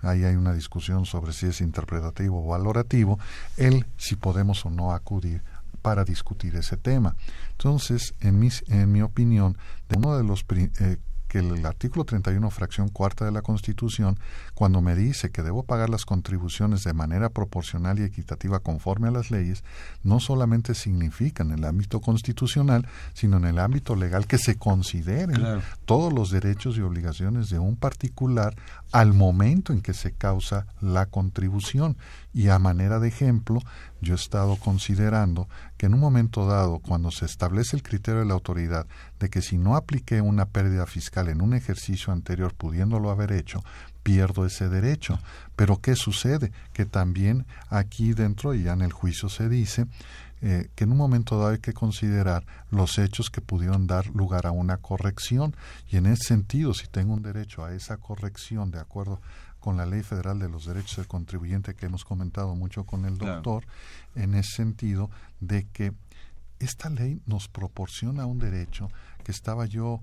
[0.00, 3.18] ahí hay una discusión sobre si es interpretativo o valorativo,
[3.56, 5.42] el si podemos o no acudir
[5.78, 7.16] para discutir ese tema.
[7.52, 9.56] Entonces, en mi, en mi opinión,
[9.88, 10.44] de uno de los
[10.80, 14.18] eh, que el artículo 31, fracción cuarta de la Constitución,
[14.54, 19.10] cuando me dice que debo pagar las contribuciones de manera proporcional y equitativa conforme a
[19.10, 19.62] las leyes,
[20.02, 25.36] no solamente significa en el ámbito constitucional, sino en el ámbito legal que se consideren
[25.36, 25.60] Claro.
[25.84, 28.56] todos los derechos y obligaciones de un particular
[28.90, 31.98] al momento en que se causa la contribución.
[32.32, 33.60] Y a manera de ejemplo,
[34.00, 38.26] yo he estado considerando que en un momento dado, cuando se establece el criterio de
[38.26, 38.86] la autoridad
[39.18, 43.64] de que si no apliqué una pérdida fiscal en un ejercicio anterior, pudiéndolo haber hecho,
[44.02, 45.18] pierdo ese derecho.
[45.56, 46.52] Pero ¿qué sucede?
[46.72, 49.86] Que también aquí dentro, y ya en el juicio se dice,
[50.40, 54.46] eh, que en un momento dado hay que considerar los hechos que pudieron dar lugar
[54.46, 55.56] a una corrección
[55.90, 59.20] y en ese sentido si tengo un derecho a esa corrección de acuerdo
[59.68, 63.18] con la ley federal de los derechos del contribuyente que hemos comentado mucho con el
[63.18, 63.34] Claro.
[63.34, 63.66] doctor
[64.14, 65.92] en ese sentido de que
[66.58, 68.88] esta ley nos proporciona un derecho
[69.24, 70.00] que estaba yo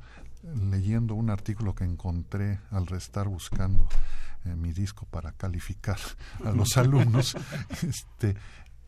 [0.69, 3.87] leyendo un artículo que encontré al restar buscando
[4.45, 5.97] eh, mi disco para calificar
[6.45, 7.35] a los alumnos
[7.81, 8.35] este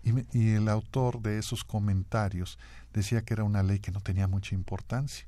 [0.03, 2.59] y, me- y el autor de esos comentarios
[2.93, 5.25] decía que era una ley que no tenía mucha importancia,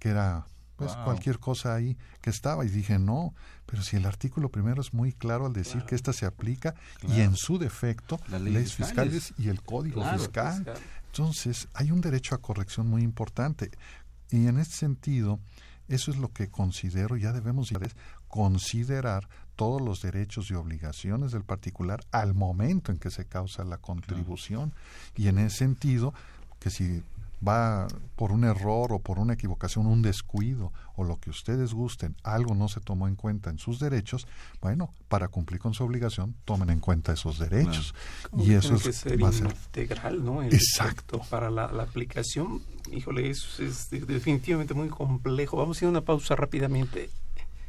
[0.00, 0.44] que era
[0.76, 1.04] pues Wow.
[1.04, 3.34] cualquier cosa ahí que estaba y dije no,
[3.66, 6.74] pero si el artículo primero es muy claro al decir que esta se aplica
[7.08, 9.14] y en su defecto Las leyes, fiscales.
[9.28, 9.34] fiscales.
[9.38, 10.18] y el código Claro.
[10.18, 10.54] fiscal.
[10.56, 10.76] Fiscal.
[11.06, 13.70] Entonces, hay un derecho a corrección muy importante.
[14.30, 15.40] Y en este sentido,
[15.88, 17.72] eso es lo que considero, ya debemos
[18.28, 23.78] considerar todos los derechos y obligaciones del particular al momento en que se causa la
[23.78, 24.74] contribución.
[25.16, 26.12] Y en ese sentido,
[26.60, 27.02] que si
[27.46, 32.16] va por un error o por una equivocación, un descuido o lo que ustedes gusten,
[32.22, 34.26] algo no se tomó en cuenta en sus derechos,
[34.60, 37.94] bueno, para cumplir con su obligación, tomen en cuenta esos derechos.
[38.38, 40.42] Y eso es, ser va a ser integral, ¿no?
[40.42, 41.20] El Exacto.
[41.28, 45.56] Para la, la aplicación, híjole, es, es de- definitivamente muy complejo.
[45.58, 47.10] Vamos a ir a una pausa rápidamente,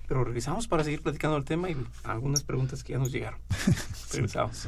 [0.08, 1.76] pero regresamos para seguir platicando el tema y
[2.06, 3.40] algunas preguntas que ya nos llegaron.
[4.14, 4.68] Regresamos.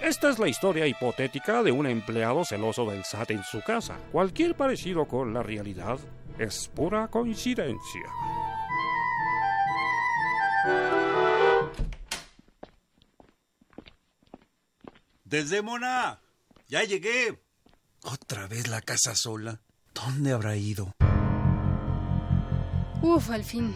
[0.00, 3.98] Esta es la historia hipotética de un empleado celoso del SAT en su casa.
[4.10, 5.98] Cualquier parecido con la realidad
[6.38, 8.02] es pura coincidencia.
[15.24, 16.20] Desdémona,
[16.68, 17.42] ya llegué.
[18.02, 19.60] Otra vez la casa sola.
[19.92, 20.94] ¿Dónde habrá ido?
[23.04, 23.74] Uf, al fin.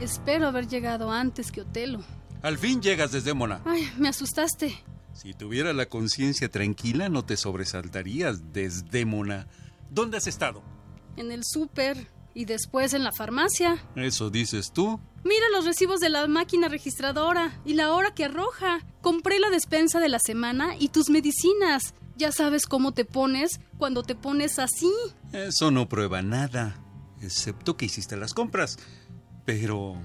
[0.00, 2.04] Espero haber llegado antes que Otelo.
[2.40, 3.60] Al fin llegas, Desdémona.
[3.64, 4.78] Ay, me asustaste.
[5.12, 9.48] Si tuviera la conciencia tranquila, no te sobresaltarías, Desdémona.
[9.90, 10.62] ¿Dónde has estado?
[11.16, 13.84] En el súper y después en la farmacia.
[13.96, 15.00] Eso dices tú.
[15.24, 18.80] Mira los recibos de la máquina registradora y la hora que arroja.
[19.00, 21.94] Compré la despensa de la semana y tus medicinas.
[22.16, 24.92] Ya sabes cómo te pones cuando te pones así.
[25.32, 26.83] Eso no prueba nada,
[27.20, 28.78] excepto que hiciste las compras.
[29.44, 29.96] Pero,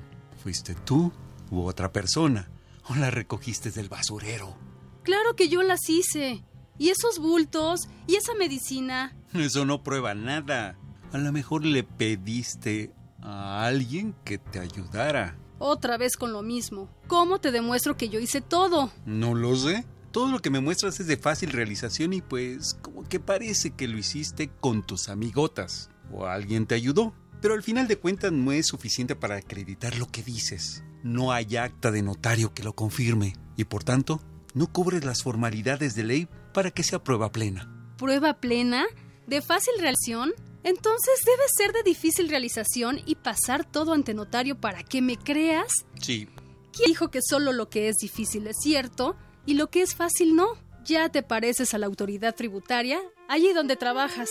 [0.44, 1.12] ¿fuiste tú
[1.52, 2.50] u otra persona?
[2.90, 4.58] ¿O la recogiste del basurero?
[5.04, 6.44] Claro que yo las hice.
[6.78, 7.82] ¿Y esos bultos?
[8.08, 9.16] ¿Y esa medicina?
[9.34, 10.78] Eso no prueba nada.
[11.12, 15.38] A lo mejor le pediste a alguien que te ayudara.
[15.58, 16.90] Otra vez con lo mismo.
[17.08, 18.92] ¿Cómo te demuestro que yo hice todo?
[19.06, 19.86] No lo sé.
[20.12, 23.88] Todo lo que me muestras es de fácil realización y pues como que parece que
[23.88, 25.90] lo hiciste con tus amigotas.
[26.12, 27.14] O alguien te ayudó.
[27.42, 30.84] Pero al final de cuentas no es suficiente para acreditar lo que dices.
[31.04, 33.36] No hay acta de notario que lo confirme.
[33.56, 34.22] Y por tanto,
[34.54, 37.70] no cubres las formalidades de ley para que sea prueba plena.
[37.98, 38.86] ¿Prueba plena?
[39.28, 40.34] ¿De fácil realización?
[40.64, 45.72] Entonces debe ser de difícil realización y pasar todo ante notario para que me creas.
[46.02, 46.28] Sí.
[46.74, 50.36] ¿Quién dijo que solo lo que es difícil es cierto y lo que es fácil
[50.36, 50.48] no?
[50.84, 54.30] Ya te pareces a la autoridad tributaria allí donde trabajas.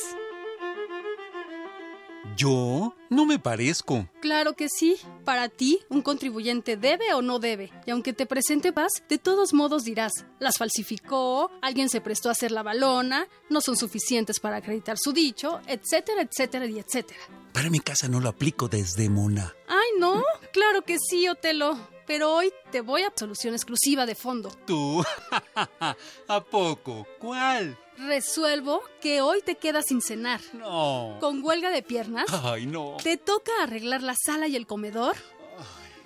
[2.37, 2.95] ¿Yo?
[3.11, 4.09] No me parezco.
[4.21, 4.97] Claro que sí.
[5.25, 7.73] Para ti, un contribuyente debe o no debe.
[7.87, 12.33] Y aunque te presente paz, de todos modos dirás, las falsificó, alguien se prestó a
[12.33, 17.21] hacer la balona, no son suficientes para acreditar su dicho, etcétera, etcétera y etcétera.
[17.53, 19.55] Para mi casa no lo aplico desde mona.
[19.67, 20.23] Ay, no.
[20.53, 21.77] Claro que sí, Otelo.
[22.07, 24.51] Pero hoy te voy a solución exclusiva de fondo.
[24.67, 25.05] ¿Tú?
[26.29, 27.07] ¿A poco?
[27.19, 27.77] ¿Cuál?
[27.99, 30.41] Resuelvo que hoy te quedas sin cenar.
[30.53, 31.17] No.
[31.21, 32.27] Con huelga de piernas.
[32.45, 32.97] Ay, no.
[33.03, 35.17] ¿Te toca arreglar la sala y el comedor?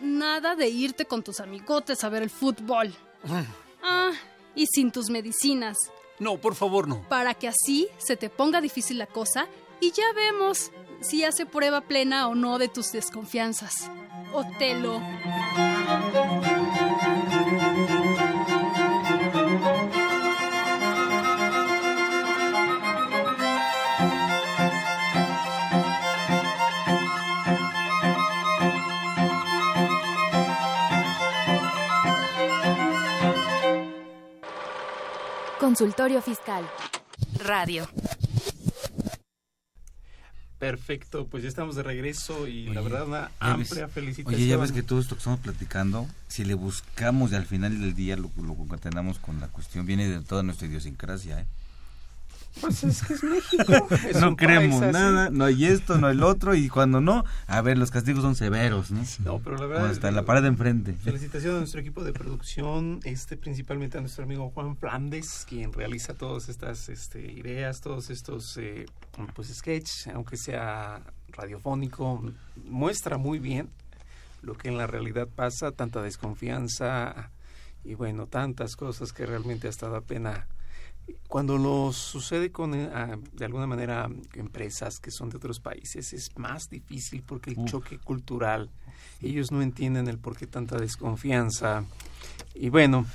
[0.00, 2.94] Nada de irte con tus amigotes a ver el fútbol.
[3.82, 4.12] Ah,
[4.54, 5.76] y sin tus medicinas.
[6.18, 7.06] No, por favor, no.
[7.08, 9.46] Para que así se te ponga difícil la cosa
[9.80, 13.90] y ya vemos si hace prueba plena o no de tus desconfianzas.
[14.32, 15.00] Otelo.
[35.76, 36.68] Consultorio Fiscal.
[37.42, 37.88] Radio.
[40.58, 44.34] Perfecto, pues ya estamos de regreso y la verdad una ya ves- amplia felicitación.
[44.38, 47.80] Oye, ya ves que todo esto que estamos platicando, si le buscamos y al final
[47.80, 51.46] del día lo, lo concatenamos con la cuestión, viene de toda nuestra idiosincrasia, ¿eh?
[52.60, 53.88] Pues es que es México.
[54.08, 57.60] es no creemos nada, no hay esto, no hay el otro, y cuando no, a
[57.62, 59.02] ver, los castigos son severos, ¿no?
[59.24, 60.04] No, pero la verdad.
[60.04, 60.92] En la pared de enfrente.
[60.92, 66.14] Felicitación a nuestro equipo de producción, este principalmente a nuestro amigo Juan Flandes, quien realiza
[66.14, 68.86] todas estas este, ideas, todos estos eh,
[69.34, 72.22] pues sketch, aunque sea radiofónico,
[72.64, 73.70] muestra muy bien
[74.42, 77.30] lo que en la realidad pasa, tanta desconfianza
[77.84, 80.46] y bueno, tantas cosas que realmente hasta da pena
[81.28, 82.88] cuando lo sucede con, eh,
[83.32, 87.70] de alguna manera, empresas que son de otros países, es más difícil porque el Uf.
[87.70, 88.70] choque cultural,
[89.20, 91.84] ellos no entienden el por qué tanta desconfianza.
[92.54, 93.06] Y bueno,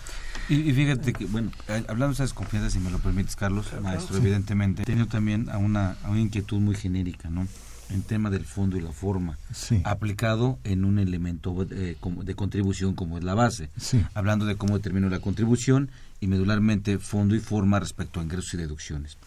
[0.50, 3.67] Y, y fíjate que, bueno, eh, hablando de esas desconfianzas, si me lo permites, Carlos,
[3.67, 4.21] Claro, maestro, sí.
[4.21, 7.47] evidentemente, he tenido también a una, a una inquietud muy genérica, ¿no?
[7.89, 9.82] En tema del fondo y la forma, Sí.
[9.84, 13.69] aplicado en un elemento eh, como de contribución como es la base.
[13.78, 14.04] Sí.
[14.13, 15.89] Hablando de cómo determino la contribución
[16.20, 19.18] y medularmente fondo y forma respecto a ingresos y deducciones.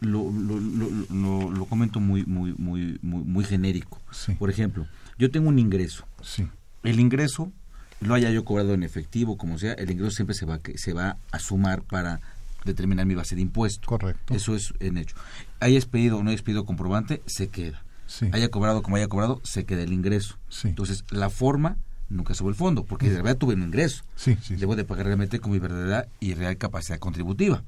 [0.00, 4.00] Lo, lo, lo, lo- lo comento muy, muy, muy, muy, muy genérico.
[4.10, 4.32] Sí.
[4.34, 4.86] Por ejemplo,
[5.18, 6.04] yo tengo un ingreso.
[6.22, 6.48] Sí.
[6.82, 7.52] El ingreso,
[8.00, 10.92] lo haya yo cobrado en efectivo, como sea, el ingreso siempre se va, que- se
[10.92, 12.20] va a sumar para
[12.64, 13.86] determinar mi base de impuesto.
[13.86, 14.34] Correcto.
[14.34, 15.14] Eso es en hecho.
[15.60, 17.82] Hayas pedido o no hayas pedido comprobante, se queda.
[18.08, 18.28] Sí.
[18.32, 20.36] Haya cobrado como haya cobrado, se queda el ingreso.
[20.64, 21.76] Entonces, la forma
[22.12, 24.04] nunca sube el fondo, porque de verdad tuve un ingreso.
[24.16, 24.56] Sí, sí, sí.
[24.56, 27.62] Debo de pagar realmente con mi verdadera y real capacidad contributiva.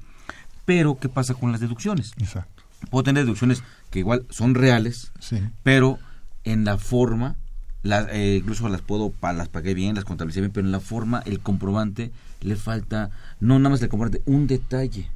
[0.65, 2.13] Pero, ¿qué pasa con las deducciones?
[2.17, 2.63] Exacto.
[2.89, 5.11] Puedo tener deducciones que igual son reales,
[5.63, 5.99] pero
[6.43, 7.35] en la forma
[7.83, 10.79] la, eh, incluso las puedo, pa- las pagué bien, las contabilicé bien, pero en la
[10.79, 15.09] forma, el comprobante le falta, no nada más el comprobante, un detalle.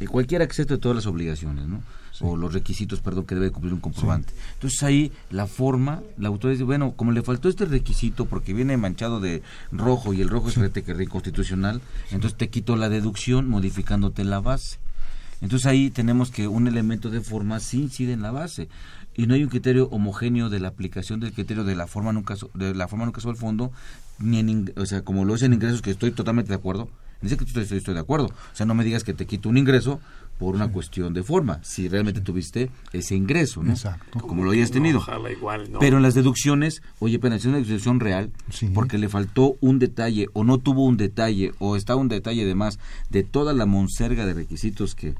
[0.00, 1.82] Eh, cualquier acceso de todas las obligaciones, ¿no?
[2.20, 4.32] O los requisitos, perdón, que debe cumplir un comprobante.
[4.54, 8.76] Entonces ahí la forma, la autoridad dice, bueno, como le faltó este requisito porque viene
[8.76, 13.48] manchado de rojo y el rojo es que es inconstitucional, entonces te quito la deducción
[13.48, 14.78] modificándote la base.
[15.40, 18.68] Entonces ahí tenemos que un elemento de forma sí incide en la base.
[19.14, 22.34] Y no hay un criterio homogéneo de la aplicación del criterio de la forma nunca
[22.54, 23.72] de la forma nunca el fondo
[24.18, 26.88] ni en ing- o sea como lo es en ingresos que estoy totalmente de acuerdo.
[27.20, 28.26] En ese criterio estoy, estoy de acuerdo.
[28.26, 30.00] O sea no me digas que te quito un ingreso
[30.38, 33.72] por una cuestión de forma si realmente tuviste ese ingreso ¿no?
[33.72, 34.20] Exacto.
[34.20, 35.78] como lo hayas tenido Ojalá igual, ¿no?
[35.78, 38.30] pero en las deducciones, oye, pero es una deducción real,
[38.74, 42.54] porque le faltó un detalle, o no tuvo un detalle, o está un detalle de
[42.54, 42.78] más
[43.10, 45.14] de toda la monserga de requisitos que,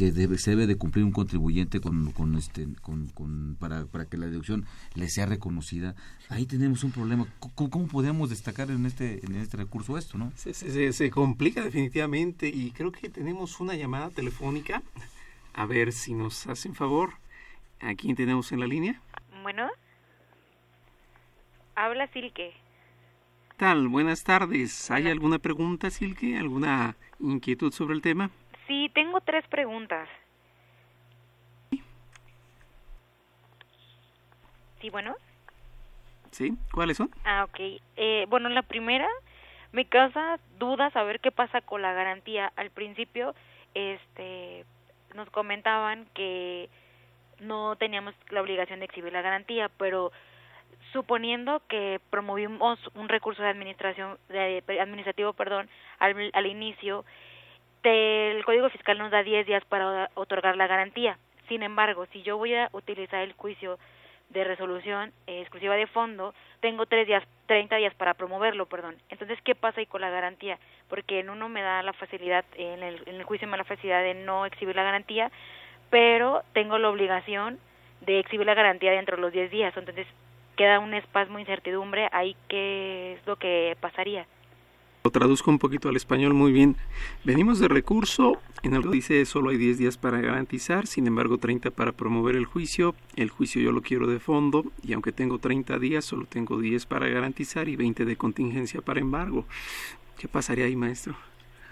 [0.00, 4.06] que debe, se debe de cumplir un contribuyente con, con este, con, con- para, para
[4.06, 5.94] que la deducción le sea reconocida.
[6.30, 7.26] Ahí tenemos un problema.
[7.38, 10.32] ¿Cómo, cómo podemos destacar en este, en este recurso esto, no?
[10.36, 14.82] Se, se- se- se complica definitivamente y creo que tenemos una llamada telefónica.
[15.52, 17.10] A ver si nos hacen favor.
[17.80, 19.02] ¿A quién tenemos en la línea?
[19.42, 19.68] Bueno,
[21.74, 22.52] habla Silke.
[23.50, 23.88] ¿Qué tal?
[23.88, 24.90] Buenas tardes.
[24.90, 26.38] ¿Hay alguna pregunta, Silke?
[26.38, 28.30] ¿Alguna inquietud sobre el tema?
[28.70, 30.08] Sí, tengo tres preguntas.
[34.80, 35.16] Sí, bueno.
[36.30, 36.52] ¿Sí?
[36.72, 37.10] ¿Cuáles son?
[37.24, 37.58] Ah, ok.
[37.96, 39.08] Eh, bueno, la primera
[39.72, 42.52] me causa duda saber qué pasa con la garantía.
[42.54, 43.34] Al principio,
[43.74, 44.64] este,
[45.16, 46.70] nos comentaban que
[47.40, 50.12] no teníamos la obligación de exhibir la garantía, pero
[50.92, 55.68] suponiendo que promovimos un recurso de administración de, administrativo, perdón,
[55.98, 57.04] al, al inicio,
[57.88, 61.18] el Código Fiscal nos da 10 días para otorgar la garantía.
[61.48, 63.78] Sin embargo, si yo voy a utilizar el juicio
[64.28, 68.96] de resolución eh, exclusiva de fondo, tengo tres días, 30 días para promoverlo, perdón.
[69.08, 70.58] Entonces, ¿qué pasa ahí con la garantía?
[70.88, 73.64] Porque en uno me da la facilidad, en el, en el juicio me da la
[73.64, 75.32] facilidad de no exhibir la garantía,
[75.90, 77.58] pero tengo la obligación
[78.02, 79.76] de exhibir la garantía dentro de los 10 días.
[79.76, 80.06] Entonces,
[80.56, 84.26] queda un espasmo incertidumbre ahí qué es lo que pasaría.
[85.02, 86.76] Lo traduzco un poquito al español muy bien.
[87.24, 91.70] Venimos de recurso, en el dice solo hay 10 días para garantizar, sin embargo 30
[91.70, 92.94] para promover el juicio.
[93.16, 96.84] El juicio yo lo quiero de fondo y aunque tengo 30 días, solo tengo 10
[96.84, 99.46] para garantizar y 20 de contingencia para embargo.
[100.18, 101.16] ¿Qué pasaría ahí, maestro?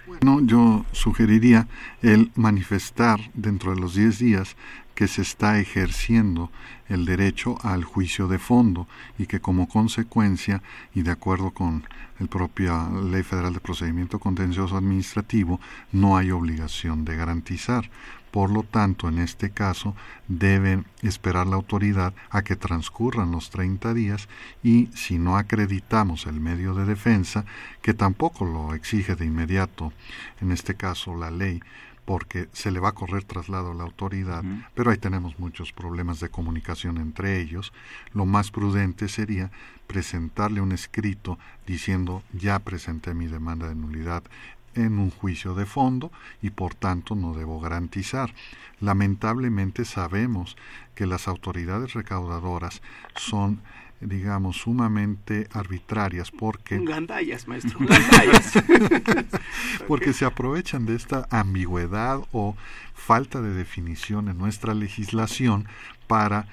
[0.06, 1.68] Bueno, yo sugeriría
[2.00, 4.56] el manifestar dentro de los 10 días
[4.98, 6.50] que se está ejerciendo
[6.88, 10.60] el derecho al juicio de fondo y que como consecuencia
[10.92, 11.84] y de acuerdo con
[12.18, 15.60] la propia Ley Federal de Procedimiento Contencioso Administrativo
[15.92, 17.88] no hay obligación de garantizar.
[18.32, 19.94] Por lo tanto, en este caso,
[20.26, 24.28] deben esperar la autoridad a que transcurran los 30 días
[24.64, 27.44] y si no acreditamos el medio de defensa,
[27.82, 29.92] que tampoco lo exige de inmediato,
[30.40, 31.60] en este caso la ley,
[32.08, 34.42] porque se le va a correr traslado a la autoridad,
[34.74, 37.70] pero ahí tenemos muchos problemas de comunicación entre ellos.
[38.14, 39.50] Lo más prudente sería
[39.86, 44.22] presentarle un escrito diciendo ya presenté mi demanda de nulidad
[44.74, 48.32] en un juicio de fondo y por tanto no debo garantizar.
[48.80, 50.56] Lamentablemente sabemos
[50.94, 52.80] que las autoridades recaudadoras
[53.16, 53.60] son
[54.00, 57.78] digamos sumamente arbitrarias porque Gandallas, maestro.
[57.80, 58.52] Gandallas.
[59.88, 62.56] porque se aprovechan de esta ambigüedad o
[62.94, 65.66] falta de definición en nuestra legislación
[66.06, 66.46] para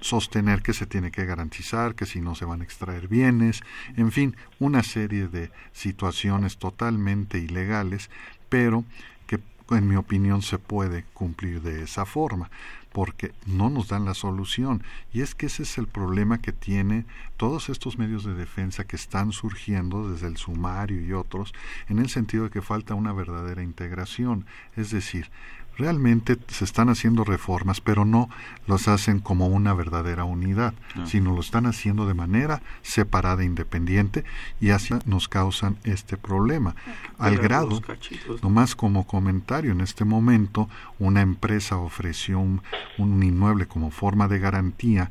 [0.00, 3.62] sostener que se tiene que garantizar, que si no se van a extraer bienes,
[3.96, 8.10] en fin, una serie de situaciones totalmente ilegales,
[8.48, 8.84] pero
[9.26, 9.40] que
[9.70, 12.50] en mi opinión se puede cumplir de esa forma
[12.96, 14.82] porque no nos dan la solución.
[15.12, 17.04] Y es que ese es el problema que tiene
[17.36, 21.52] todos estos medios de defensa que están surgiendo desde el sumario y otros,
[21.90, 24.46] en el sentido de que falta una verdadera integración.
[24.76, 25.28] Es decir,
[25.76, 28.28] realmente se están haciendo reformas, pero no
[28.66, 31.04] los hacen como una verdadera unidad, Ah.
[31.06, 34.24] sino lo están haciendo de manera separada e independiente
[34.60, 36.74] y así nos causan este problema.
[37.18, 37.80] Al Pegar grado,
[38.42, 40.68] nomás como comentario, en este momento
[40.98, 42.62] una empresa ofreció un,
[42.98, 45.10] un inmueble como forma de garantía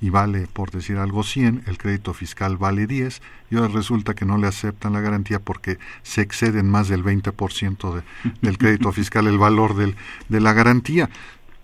[0.00, 4.24] y vale, por decir algo, 100, el crédito fiscal vale 10, y ahora resulta que
[4.24, 8.02] no le aceptan la garantía porque se exceden más del 20% de,
[8.42, 9.96] del crédito fiscal el valor del,
[10.28, 11.08] de la garantía.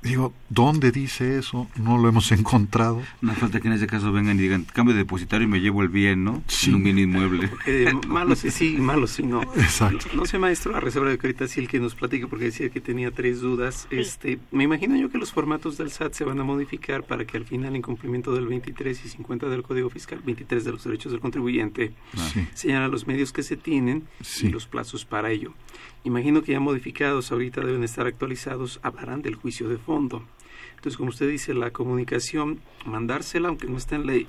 [0.02, 1.68] Digo, ¿dónde dice eso?
[1.76, 3.00] No lo hemos encontrado.
[3.20, 5.82] No falta que en ese caso vengan y digan, cambio de depositario y me llevo
[5.82, 6.42] el bien, ¿no?
[6.48, 6.72] Sí.
[6.72, 7.50] un bien inmueble.
[7.66, 9.42] Eh, malo sí, sí, malo sí, no.
[9.54, 10.06] Exacto.
[10.14, 12.68] No sé, maestro, a reserva de que ahorita sí el que nos platique, porque decía
[12.70, 13.86] que tenía tres dudas.
[13.90, 17.36] Este, me imagino yo que los formatos del SAT se van a modificar para que
[17.36, 21.12] al final, en cumplimiento del 23 y 50 del Código Fiscal, 23 de los derechos
[21.12, 21.92] del contribuyente,
[22.32, 22.46] Sí.
[22.54, 24.46] señala los medios que se tienen Sí.
[24.48, 25.54] y los plazos para ello.
[26.04, 30.22] Imagino que ya modificados, ahorita deben estar actualizados, hablarán del juicio de fondo.
[30.76, 34.26] Entonces, como usted dice, la comunicación, mandársela, aunque no esté en ley,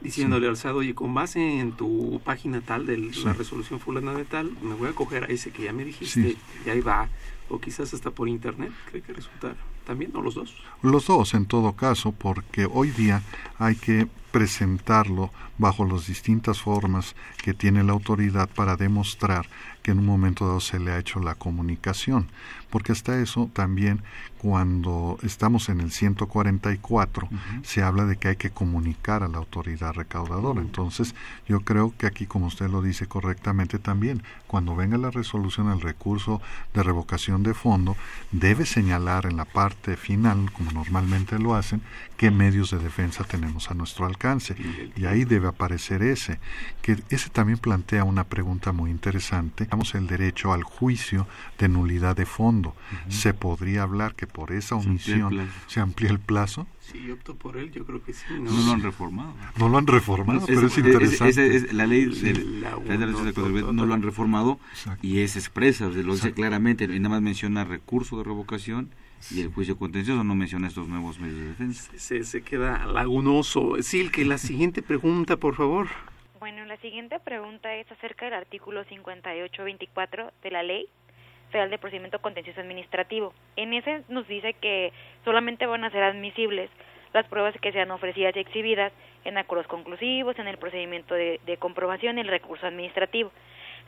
[0.00, 3.22] diciéndole al SAT, oye, con base en tu página tal de la Sí.
[3.38, 6.38] resolución fulana de tal, me voy a coger a ese que ya me dijiste, Sí.
[6.66, 7.08] y ahí va,
[7.48, 9.54] o quizás hasta por internet, cree que resultar
[9.86, 10.56] también, o los dos.
[10.82, 13.22] Los dos, en todo caso, porque hoy día
[13.60, 17.14] hay que presentarlo bajo las distintas formas
[17.44, 19.46] que tiene la autoridad para demostrar
[19.82, 22.28] que en un momento dado se le ha hecho la comunicación.
[22.70, 24.02] Porque hasta eso también
[24.38, 27.28] cuando estamos en el 144
[27.62, 30.60] se habla de que hay que comunicar a la autoridad recaudadora.
[30.60, 31.14] Entonces
[31.46, 35.80] yo creo que aquí, como usted lo dice correctamente también, cuando venga la resolución al
[35.80, 36.40] recurso
[36.74, 37.96] de revocación de fondo,
[38.32, 41.82] debe señalar en la parte final, como normalmente lo hacen,
[42.16, 44.56] qué medios de defensa tenemos a nuestro alcance.
[44.96, 46.40] Y ahí debe aparecer ese,
[46.80, 49.68] que ese también plantea una pregunta muy interesante.
[49.72, 51.26] Tenemos el derecho al juicio
[51.58, 52.76] de nulidad de fondo.
[53.08, 56.66] ¿Se podría hablar que por esa omisión se amplía el plazo?
[57.06, 58.22] Yo opto por él, yo creo que sí.
[58.38, 59.32] No, No lo han reformado.
[59.56, 61.28] No lo han reformado, No, pero es, es- interesante.
[61.30, 62.20] es- es- es- la ley Sí.
[62.20, 65.06] de, La la contribuyente to- no lo han reformado Exacto.
[65.06, 66.34] y es expresa, se lo dice Exacto.
[66.34, 68.90] claramente, y nada más menciona recurso de revocación
[69.30, 71.90] y el juicio contencioso, no menciona estos nuevos medios de defensa.
[71.96, 73.76] Se, se queda lagunoso.
[73.80, 75.88] Sí, que la siguiente pregunta, por favor.
[76.42, 80.88] Bueno, la siguiente pregunta es acerca del artículo 5824 de la Ley
[81.52, 83.32] Federal de Procedimiento Contencioso Administrativo.
[83.54, 84.92] En ese nos dice que
[85.24, 86.68] solamente van a ser admisibles
[87.12, 88.92] las pruebas que sean ofrecidas y exhibidas
[89.24, 93.30] en acuerdos conclusivos, en el procedimiento de, de comprobación y el recurso administrativo.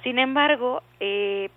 [0.05, 1.49] Sin embargo, eh,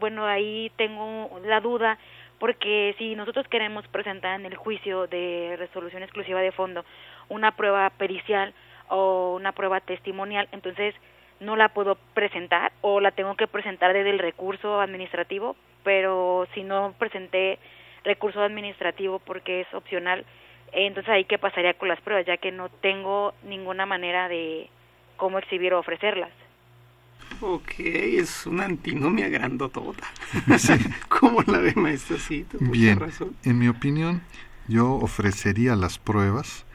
[0.00, 1.98] bueno, ahí tengo la duda
[2.38, 6.84] porque si nosotros queremos presentar en el juicio de resolución exclusiva de fondo
[7.30, 8.52] una prueba pericial
[8.90, 10.94] o una prueba testimonial, entonces
[11.40, 16.62] no la puedo presentar o la tengo que presentar desde el recurso administrativo, pero si
[16.62, 17.58] no presenté
[18.04, 20.24] recurso administrativo porque es opcional,
[20.72, 24.68] entonces ahí qué pasaría con las pruebas, ya que no tengo ninguna manera de
[25.16, 26.30] cómo exhibir o ofrecerlas.
[27.40, 30.06] Ok, es una antinomia grandotota.
[31.08, 32.18] ¿Cómo la ve, maestra?
[32.18, 33.34] Sí, Bien, razón.
[33.44, 34.22] en mi opinión,
[34.68, 36.66] yo ofrecería las pruebas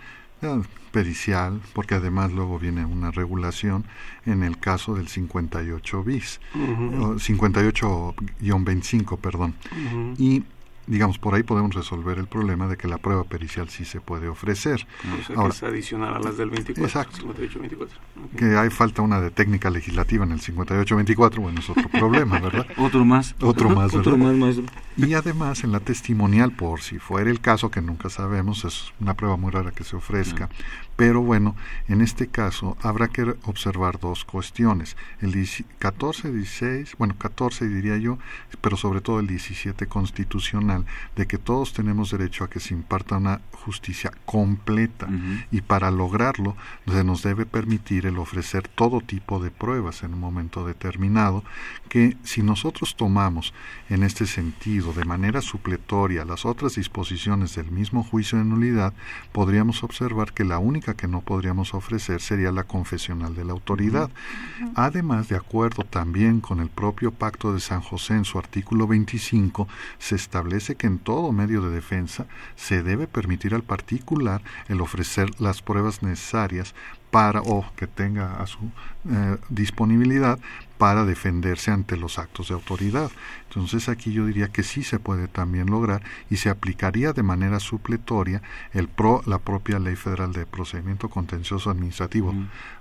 [0.91, 3.85] pericial, porque además luego viene una regulación
[4.25, 7.03] en el caso del 58 bis, Ujú.
[7.03, 9.55] o 58-25, perdón.
[9.71, 10.13] Ujú.
[10.17, 10.43] Y
[10.87, 14.27] digamos, por ahí podemos resolver el problema de que la prueba pericial sí se puede
[14.27, 14.85] ofrecer.
[15.19, 16.85] O sea, Ahora, que es adicional a las del 24.
[16.85, 17.17] Exacto.
[17.17, 17.97] 58, 24.
[18.25, 18.35] Ok.
[18.37, 22.65] que hay falta una de técnica legislativa en el 58-24, bueno, es otro problema, ¿verdad?
[22.77, 23.35] Otro más.
[23.41, 23.99] Otro más, ¿verdad?
[23.99, 24.65] Otro más, maestro.
[24.97, 29.13] Y además en la testimonial, por si fuera el caso, que nunca sabemos, es una
[29.13, 30.49] prueba muy rara que se ofrezca,
[30.95, 31.55] pero bueno,
[31.87, 37.97] en este caso habrá que observar dos cuestiones, el 10 14, 16, bueno, 14 diría
[37.97, 38.17] yo,
[38.61, 40.85] pero sobre todo el 17 constitucional,
[41.15, 45.07] de que todos tenemos derecho a que se imparta una justicia completa.
[45.51, 46.55] Y para lograrlo
[46.87, 51.43] se nos debe permitir el ofrecer todo tipo de pruebas en un momento determinado
[51.89, 53.53] que si nosotros tomamos
[53.89, 58.93] en este sentido de manera supletoria las otras disposiciones del mismo juicio de nulidad,
[59.31, 64.09] podríamos observar que la única que no podríamos ofrecer sería la confesional de la autoridad.
[64.75, 69.67] Además, de acuerdo también con el propio Pacto de San José en su artículo 25,
[69.97, 75.29] se establece que en todo medio de defensa se debe permitir al particular el ofrecer
[75.39, 76.75] las pruebas necesarias
[77.11, 78.59] para o que tenga a su
[79.09, 80.37] eh, disponibilidad
[80.77, 83.11] para defenderse ante los actos de autoridad.
[83.49, 87.59] Entonces aquí yo diría que sí se puede también lograr y se aplicaría de manera
[87.59, 88.41] supletoria
[88.73, 92.33] el pro, la propia Ley Federal de Procedimiento Contencioso Administrativo.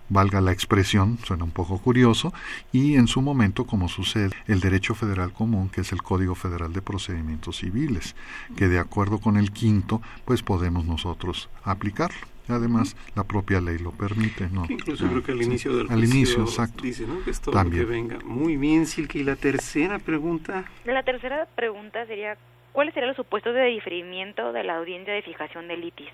[0.08, 2.34] Valga la expresión, suena un poco curioso,
[2.72, 6.74] y en su momento, como sucede, el derecho federal común, que es el Código Federal
[6.74, 8.14] de Procedimientos Civiles,
[8.54, 12.33] que de acuerdo con el quinto, pues podemos nosotros aplicarlo.
[12.48, 14.64] Además, la propia ley lo permite, ¿no?
[14.66, 16.82] Que incluso creo que al inicio del Al juicio inicio, exacto.
[16.82, 17.22] dice, ¿no?
[17.24, 17.82] Que es todo También.
[17.82, 18.18] lo que venga.
[18.24, 19.18] Muy bien, Silke.
[19.18, 20.64] Y la tercera pregunta.
[20.84, 22.36] La tercera pregunta sería,
[22.72, 26.08] ¿cuáles serían los supuestos de diferimiento de la audiencia de fijación del litis?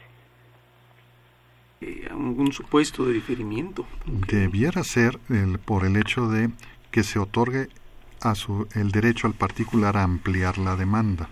[1.81, 3.87] eh, algún supuesto de diferimiento.
[4.07, 6.51] debiera ser el, por el hecho de
[6.91, 7.69] que se otorgue
[8.21, 11.31] a su, el derecho al particular a ampliar la demanda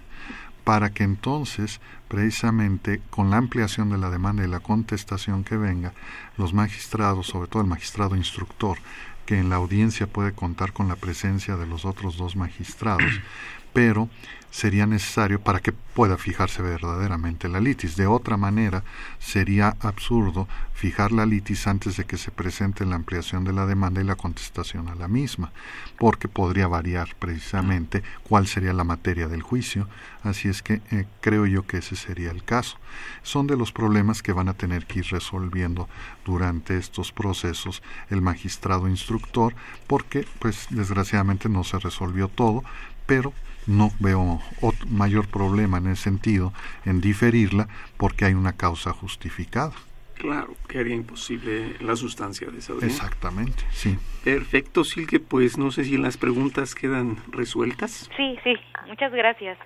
[0.69, 5.95] para que entonces, precisamente con la ampliación de la demanda y la contestación que venga,
[6.37, 8.77] los magistrados, sobre todo el magistrado instructor,
[9.25, 13.11] que en la audiencia puede contar con la presencia de los otros dos magistrados,
[13.73, 14.11] pero
[14.51, 17.97] sería necesario para que pueda fijarse verdaderamente la litis.
[17.97, 18.85] De otra manera,
[19.19, 24.01] sería absurdo fijar la litis antes de que se presente la ampliación de la demanda
[24.01, 25.53] y la contestación a la misma,
[25.99, 29.89] porque podría variar precisamente cuál sería la materia del juicio.
[30.23, 32.79] Así es que eh, creo yo que ese sería el caso.
[33.23, 35.89] Son de los problemas que van a tener que ir resolviendo
[36.25, 39.55] durante estos procesos el magistrado instructor,
[39.87, 42.63] porque pues desgraciadamente no se resolvió todo,
[43.07, 43.33] pero
[43.69, 44.41] no veo
[44.89, 46.53] mayor problema en ese sentido
[46.85, 49.73] en diferirla porque hay una causa justificada.
[50.15, 53.05] Claro, que haría imposible la sustancia de esa audiencia.
[53.05, 53.97] Exactamente, sí.
[54.25, 58.11] Perfecto, Silke, pues no sé si las preguntas quedan resueltas.
[58.17, 58.55] Sí, sí,
[58.89, 59.57] muchas gracias.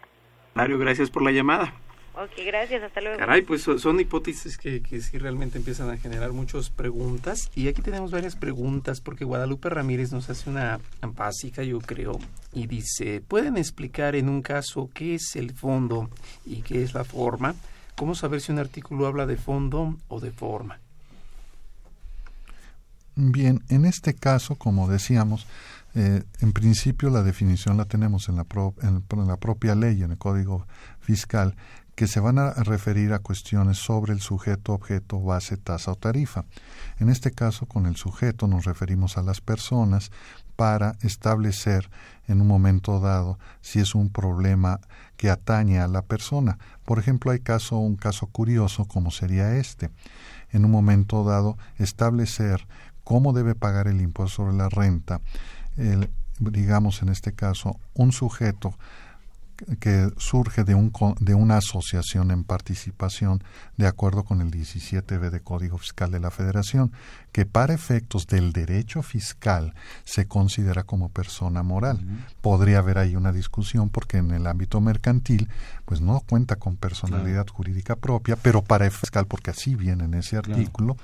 [0.55, 1.73] Mario, gracias por la llamada.
[2.15, 3.19] Ok, gracias, hasta luego.
[3.19, 7.51] Caray, pues son hipótesis que, que sí realmente empiezan a generar muchas preguntas.
[7.55, 12.19] Y aquí tenemos varias preguntas, porque Guadalupe Ramírez nos hace una básica, yo creo,
[12.53, 16.11] y dice, ¿pueden explicar en un caso qué es el fondo
[16.45, 17.55] y qué es la forma?
[17.97, 20.81] ¿Cómo saber si un artículo habla de fondo o de forma?
[23.15, 25.47] Bien, en este caso, como decíamos,
[25.95, 28.47] eh, en principio la definición la tenemos en la,
[28.83, 30.67] en la propia ley, en el Código
[31.01, 31.55] Fiscal,
[32.03, 36.47] que se van a referir a cuestiones sobre el sujeto, objeto, base, tasa o tarifa.
[36.99, 40.11] En este caso, con el sujeto nos referimos a las personas
[40.57, 41.89] para establecer
[42.27, 44.81] en un momento dado si es un problema
[45.17, 46.59] que atañe a la persona.
[46.85, 49.89] Por ejemplo, hay caso, un caso curioso como sería este.
[50.51, 52.67] En un momento dado, establecer
[53.05, 55.21] cómo debe pagar el impuesto sobre la renta,
[56.41, 58.75] digamos en este caso, un sujeto
[59.81, 63.43] que surge de, un, de una asociación en participación
[63.77, 66.93] de acuerdo con el 17b de Código Fiscal de la Federación,
[67.33, 72.01] que para efectos del derecho fiscal se considera como persona moral.
[72.41, 75.49] Podría haber ahí una discusión porque en el ámbito mercantil
[75.85, 80.15] pues no cuenta con personalidad jurídica propia, pero para el fiscal, porque así viene en
[80.15, 80.97] ese artículo,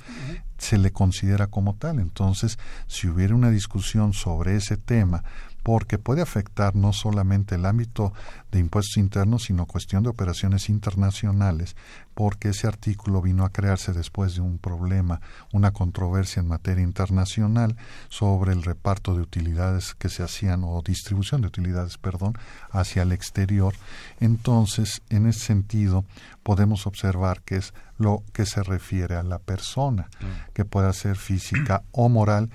[0.58, 1.98] se le considera como tal.
[2.00, 5.24] Entonces, si hubiera una discusión sobre ese tema,
[5.62, 8.12] porque puede afectar no solamente el ámbito
[8.50, 11.76] de impuestos internos, sino cuestión de operaciones internacionales,
[12.14, 15.20] porque ese artículo vino a crearse después de un problema,
[15.52, 17.76] una controversia en materia internacional
[18.08, 22.34] sobre el reparto de utilidades que se hacían o distribución de utilidades, perdón,
[22.70, 23.74] hacia el exterior.
[24.20, 26.04] Entonces, en ese sentido,
[26.42, 30.08] podemos observar que es lo que se refiere a la persona,
[30.54, 32.48] que pueda ser física o moral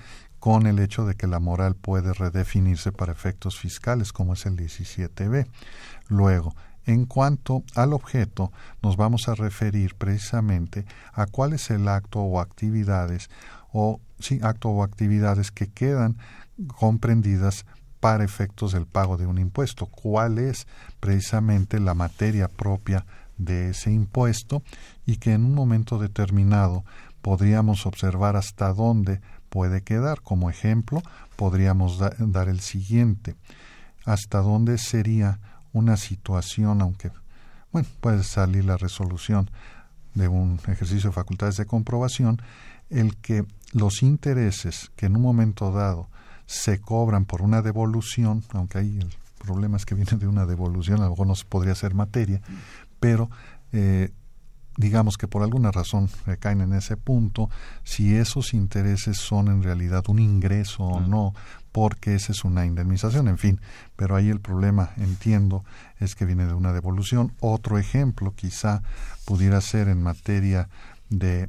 [0.44, 4.58] con el hecho de que la moral puede redefinirse para efectos fiscales, como es el
[4.58, 5.46] 17b.
[6.08, 10.84] Luego, en cuanto al objeto, nos vamos a referir precisamente
[11.14, 13.30] a cuál es el acto o actividades
[13.72, 16.18] o sí, acto o actividades que quedan
[16.76, 17.64] comprendidas
[18.00, 20.66] para efectos del pago de un impuesto, cuál es
[21.00, 23.06] precisamente la materia propia
[23.38, 24.62] de ese impuesto
[25.06, 26.84] y que en un momento determinado
[27.24, 30.20] podríamos observar hasta dónde puede quedar.
[30.20, 31.02] Como ejemplo,
[31.36, 33.34] podríamos dar el siguiente.
[34.04, 35.40] ¿Hasta dónde sería
[35.72, 37.10] una situación, aunque,
[37.72, 39.50] bueno, puede salir la resolución
[40.12, 42.42] de un ejercicio de facultades de comprobación,
[42.90, 46.08] el que los intereses que en un momento dado
[46.44, 51.00] se cobran por una devolución, aunque ahí el problema es que viene de una devolución,
[51.00, 52.42] a lo no podría ser materia,
[53.00, 53.30] pero
[53.72, 54.10] eh,
[54.76, 57.48] digamos que por alguna razón recaen en ese punto,
[57.84, 61.34] si esos intereses son en realidad un ingreso o no,
[61.72, 63.60] porque esa es una indemnización, en fin,
[63.96, 65.64] pero ahí el problema, entiendo,
[65.98, 67.32] es que viene de una devolución.
[67.40, 68.82] Otro ejemplo quizá
[69.24, 70.68] pudiera ser en materia
[71.08, 71.48] de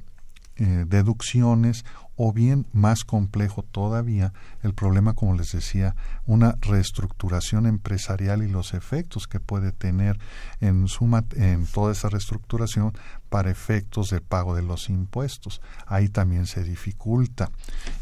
[0.57, 1.85] eh, deducciones
[2.15, 5.95] o bien más complejo todavía el problema, como les decía,
[6.25, 10.19] una reestructuración empresarial y los efectos que puede tener
[10.61, 12.93] en, suma, en toda esa reestructuración
[13.29, 15.61] para efectos de pago de los impuestos.
[15.85, 17.51] Ahí también se dificulta.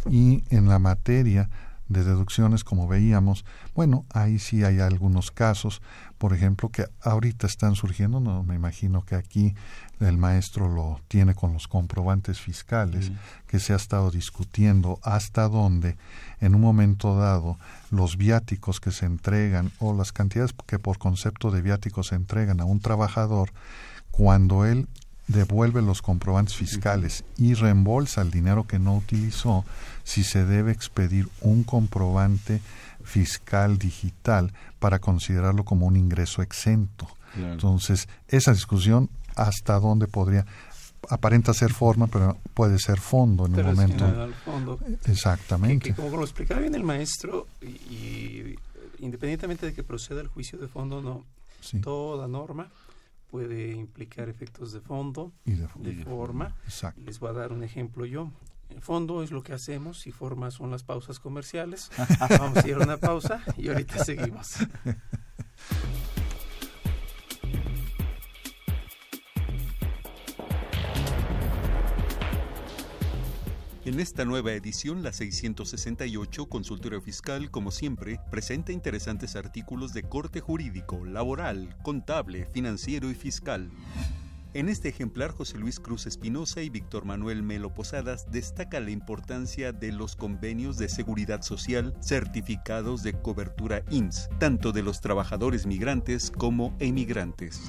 [0.09, 1.49] Y en la materia
[1.87, 3.45] de deducciones, como veíamos,
[3.75, 5.81] bueno, ahí sí hay algunos casos,
[6.23, 9.55] por ejemplo, que ahorita están surgiendo, no me imagino que aquí
[9.99, 13.11] el maestro lo tiene con los comprobantes fiscales,
[13.45, 15.97] que se ha estado discutiendo hasta dónde
[16.39, 17.57] en un momento dado
[17.91, 22.61] los viáticos que se entregan o las cantidades que por concepto de viáticos se entregan
[22.61, 23.51] a un trabajador,
[24.09, 24.87] cuando él
[25.27, 29.65] devuelve los comprobantes fiscales y reembolsa el dinero que no utilizó,
[30.05, 32.61] si se debe expedir un comprobante
[33.03, 37.07] fiscal digital para considerarlo como un ingreso exento.
[37.35, 40.45] Entonces, esa discusión hasta dónde podría
[41.09, 44.33] aparenta ser forma, pero puede ser fondo en un momento.
[44.45, 44.79] fondo.
[45.05, 45.89] Exactamente.
[45.89, 48.55] Que, como lo explicaba bien el maestro, y,
[48.99, 51.25] independientemente de que proceda el juicio de fondo, no,
[51.81, 52.69] toda norma
[53.29, 55.67] puede implicar efectos de fondo, y de,
[56.03, 56.53] forma.
[56.97, 58.29] Les voy a dar un ejemplo yo.
[58.69, 61.91] El fondo es lo que hacemos y forma son las pausas comerciales.
[62.39, 64.57] Vamos a ir a una pausa y ahorita seguimos.
[73.85, 80.39] En esta nueva edición, la 668, Consultorio Fiscal, como siempre, presenta interesantes artículos de corte
[80.39, 83.69] jurídico, laboral, contable, financiero y fiscal.
[84.55, 89.71] En este ejemplar, José Luis Cruz Espinosa y Víctor Manuel Melo Posadas destaca la importancia
[89.71, 96.29] de los convenios de seguridad social certificados de cobertura IMSS, tanto de los trabajadores migrantes
[96.29, 97.61] como emigrantes.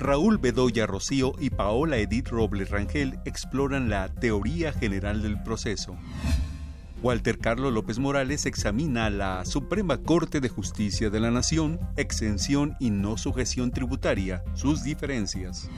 [0.00, 5.96] Raúl Bedoya Rocío y Paola Edith Robles Rangel exploran la teoría general del proceso.
[7.06, 12.90] Walter Carlos López Morales examina la Suprema Corte de Justicia de la Nación, exención y
[12.90, 15.70] no sujeción tributaria, sus diferencias.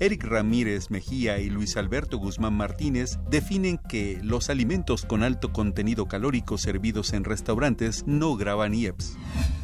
[0.00, 6.08] Eric Ramírez Mejía y Luis Alberto Guzmán Martínez definen que los alimentos con alto contenido
[6.08, 9.16] calórico servidos en restaurantes no graban IEPS.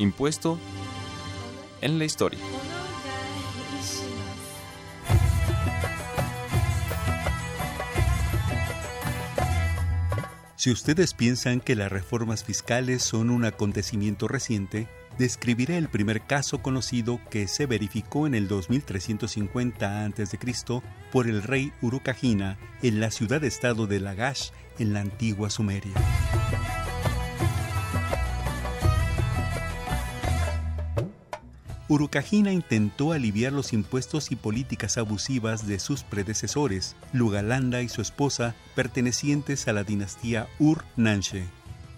[0.00, 0.58] Impuesto
[1.82, 2.38] en la historia.
[10.56, 14.88] Si ustedes piensan que las reformas fiscales son un acontecimiento reciente,
[15.18, 20.38] describiré el primer caso conocido que se verificó en el 2350 a.C.
[21.12, 24.48] por el rey Urukagina en la ciudad-estado de Lagash,
[24.78, 25.92] en la antigua Sumeria.
[31.90, 38.54] Urukagina intentó aliviar los impuestos y políticas abusivas de sus predecesores, Lugalanda y su esposa,
[38.76, 41.48] pertenecientes a la dinastía Ur-Nanshe.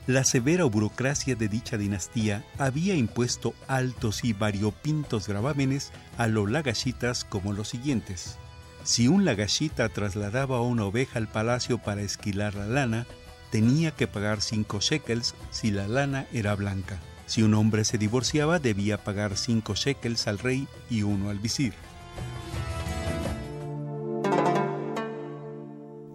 [0.06, 7.24] La severa burocracia de dicha dinastía había impuesto altos y variopintos gravámenes a los lagashitas
[7.24, 8.38] como los siguientes.
[8.84, 13.06] Si un lagashita trasladaba una oveja al palacio para esquilar la lana,
[13.50, 16.98] tenía que pagar cinco shekels si la lana era blanca.
[17.26, 21.74] Si un hombre se divorciaba, debía pagar cinco shekels al rey y uno al visir.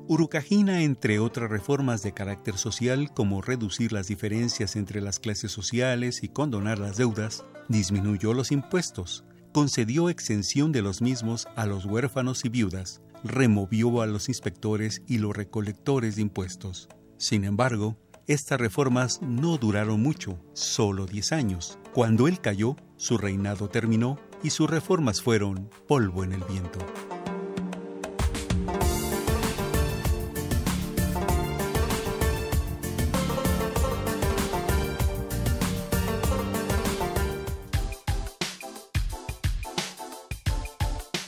[0.09, 6.23] Urukagina, entre otras reformas de carácter social como reducir las diferencias entre las clases sociales
[6.23, 12.45] y condonar las deudas, disminuyó los impuestos, concedió exención de los mismos a los huérfanos
[12.45, 16.87] y viudas, removió a los inspectores y los recolectores de impuestos.
[17.17, 17.97] Sin embargo,
[18.27, 21.79] estas reformas no duraron mucho, solo 10 años.
[21.93, 26.79] Cuando él cayó, su reinado terminó y sus reformas fueron polvo en el viento.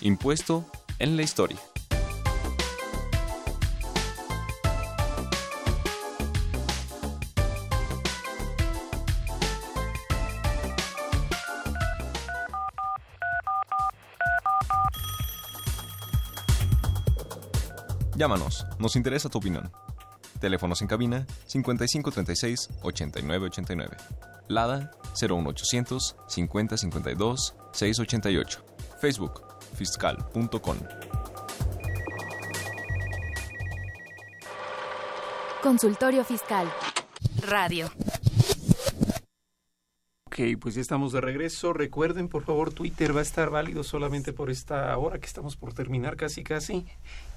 [0.01, 0.65] Impuesto
[0.97, 1.59] en la historia.
[18.19, 19.71] Llámanos, nos interesa tu opinión.
[20.41, 23.95] Teléfonos en cabina 5536 8989.
[24.49, 28.65] Lada 01800 5052 688.
[28.99, 29.41] Facebook
[29.73, 30.77] fiscal.com.
[35.63, 36.69] Consultorio Fiscal.
[37.47, 37.89] Radio.
[40.39, 41.73] Ok, pues ya estamos de regreso.
[41.73, 45.73] Recuerden, por favor, Twitter va a estar válido solamente por esta hora que estamos por
[45.73, 46.85] terminar casi casi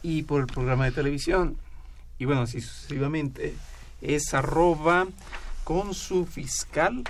[0.05, 1.57] y por el programa de televisión.
[2.21, 3.55] Y bueno, así sucesivamente
[4.03, 5.09] es arroba
[5.65, 7.03] con su fiscal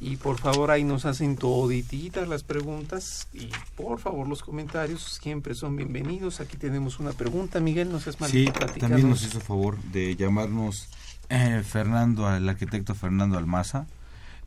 [0.00, 5.54] Y por favor ahí nos hacen todititas las preguntas y por favor los comentarios siempre
[5.54, 6.40] son bienvenidos.
[6.40, 8.30] Aquí tenemos una pregunta, Miguel, no seas mal.
[8.30, 10.90] Sí, también nos hizo favor de llamarnos
[11.30, 13.86] eh, Fernando, el arquitecto Fernando Almaza.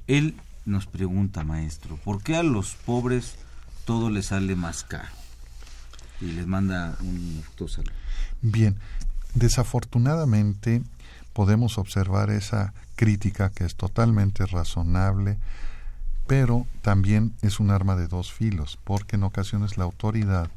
[0.06, 0.36] Él
[0.66, 3.36] nos pregunta, maestro, ¿por qué a los pobres
[3.86, 5.10] todo les sale más caro?
[6.20, 7.92] Y les manda un saludo.
[8.42, 8.78] Bien,
[9.34, 10.84] desafortunadamente
[11.34, 15.38] podemos observar esa crítica que es totalmente razonable,
[16.28, 20.50] pero también es un arma de dos filos, porque en ocasiones la autoridad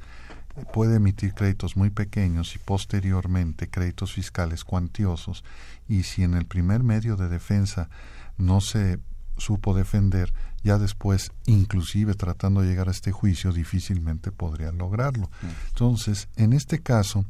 [0.72, 5.44] puede emitir créditos muy pequeños y posteriormente créditos fiscales cuantiosos,
[5.88, 7.88] y si en el primer medio de defensa
[8.36, 8.98] no se
[9.36, 10.32] supo defender,
[10.62, 15.30] ya después, inclusive tratando de llegar a este juicio, difícilmente podría lograrlo.
[15.68, 17.24] Entonces, en este caso,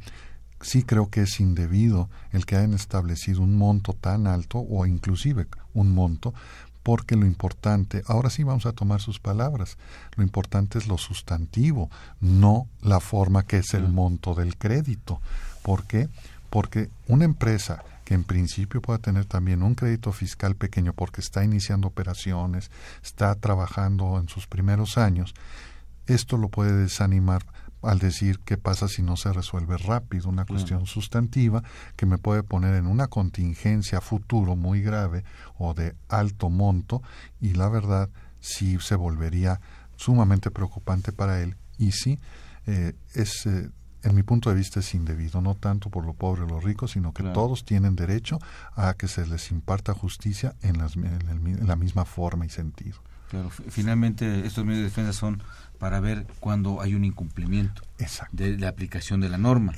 [0.61, 5.47] sí creo que es indebido el que hayan establecido un monto tan alto o inclusive
[5.73, 6.33] un monto
[6.85, 9.79] porque lo importante, ahora sí vamos a tomar sus palabras,
[10.15, 11.89] lo importante es lo sustantivo,
[12.21, 15.19] no la forma que es el monto del crédito.
[15.63, 16.09] ¿Por qué?
[16.51, 21.43] Porque una empresa que en principio pueda tener también un crédito fiscal pequeño porque está
[21.43, 22.71] iniciando operaciones,
[23.03, 25.33] está trabajando en sus primeros años,
[26.07, 27.43] esto lo puede desanimar
[27.81, 31.63] al decir qué pasa si no se resuelve rápido, una cuestión sustantiva
[31.95, 35.23] que me puede poner en una contingencia futuro muy grave
[35.57, 37.01] o de alto monto
[37.39, 39.59] y la verdad sí se volvería
[39.97, 42.19] sumamente preocupante para él y sí
[42.65, 43.69] eh, es eh,
[44.05, 46.87] en mi punto de vista es indebido, no tanto por lo pobre o lo rico,
[46.87, 48.39] sino que todos tienen derecho
[48.75, 52.99] a que se les imparta justicia en, las, en, la misma forma y sentido.
[53.29, 55.41] Claro, finalmente estos medios de defensa son
[55.79, 57.81] para ver cuando hay un incumplimiento
[58.31, 59.73] de la aplicación de la norma.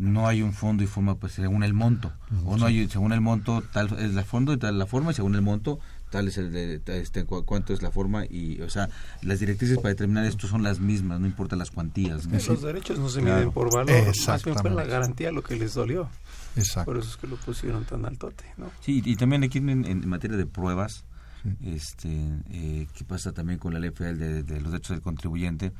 [0.00, 2.12] No hay un fondo y forma pues según el monto.
[2.44, 5.14] o no hay según el monto tal es el fondo y tal la forma y
[5.14, 5.78] según el monto
[6.10, 8.88] tal es el de este cuánto es la forma y o sea
[9.22, 13.08] las directrices para determinar esto son las mismas no importa las cuantías los derechos no
[13.08, 16.08] se miden por valor más bien fue la garantía lo que les dolió.
[16.84, 18.70] Por eso es que lo pusieron tan altote ¿no?
[18.80, 21.04] sí y también aquí en materia de pruebas
[21.64, 22.08] este
[22.50, 25.72] eh, qué pasa también con la ley federal de, los derechos del contribuyente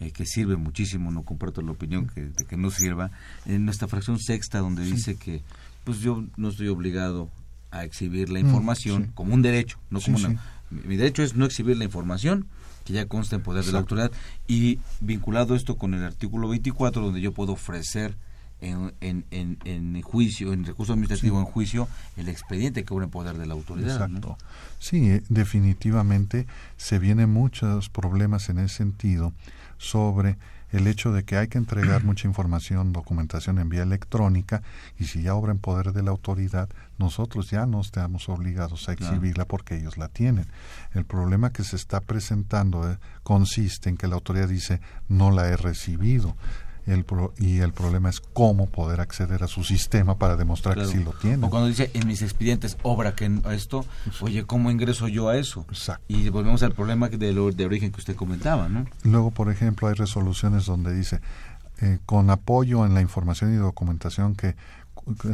[0.00, 3.10] eh, que sirve muchísimo no comparto la opinión que, de que no sirva.
[3.46, 5.42] En nuestra fracción sexta donde dice que
[5.84, 7.30] pues yo no estoy obligado
[7.78, 11.44] a exhibir la mm, información como un derecho no como una, mi derecho es no
[11.44, 12.46] exhibir la información
[12.84, 14.12] que ya consta en poder de la autoridad.
[14.46, 18.16] Y vinculado esto con el artículo 24 donde yo puedo ofrecer
[18.60, 23.46] en, en, en, juicio, en recurso administrativo en juicio, el expediente que en poder de
[23.46, 23.92] la autoridad.
[23.92, 24.38] Exacto.
[24.78, 26.46] Sí, eh, definitivamente
[26.76, 29.32] se vienen muchos problemas en ese sentido
[29.78, 30.38] sobre
[30.70, 34.62] el hecho de que hay que entregar mucha información, documentación en vía electrónica
[34.98, 38.92] y si ya obra en poder de la autoridad, nosotros ya no estamos obligados a
[38.92, 40.46] exhibirla porque ellos la tienen.
[40.92, 45.48] El problema que se está presentando eh, consiste en que la autoridad dice no la
[45.48, 46.36] he recibido
[46.86, 47.04] el
[47.38, 51.12] y el problema es cómo poder acceder a su sistema para demostrar que sí lo
[51.12, 51.44] tiene.
[51.44, 53.84] O cuando dice en mis expedientes obra que esto,
[54.20, 55.66] oye, ¿cómo ingreso yo a eso?
[56.08, 58.86] Y volvemos al problema de, de origen que usted comentaba, ¿no?
[59.02, 61.20] Luego, por ejemplo, hay resoluciones donde dice
[61.82, 64.56] eh, con apoyo en la información y documentación que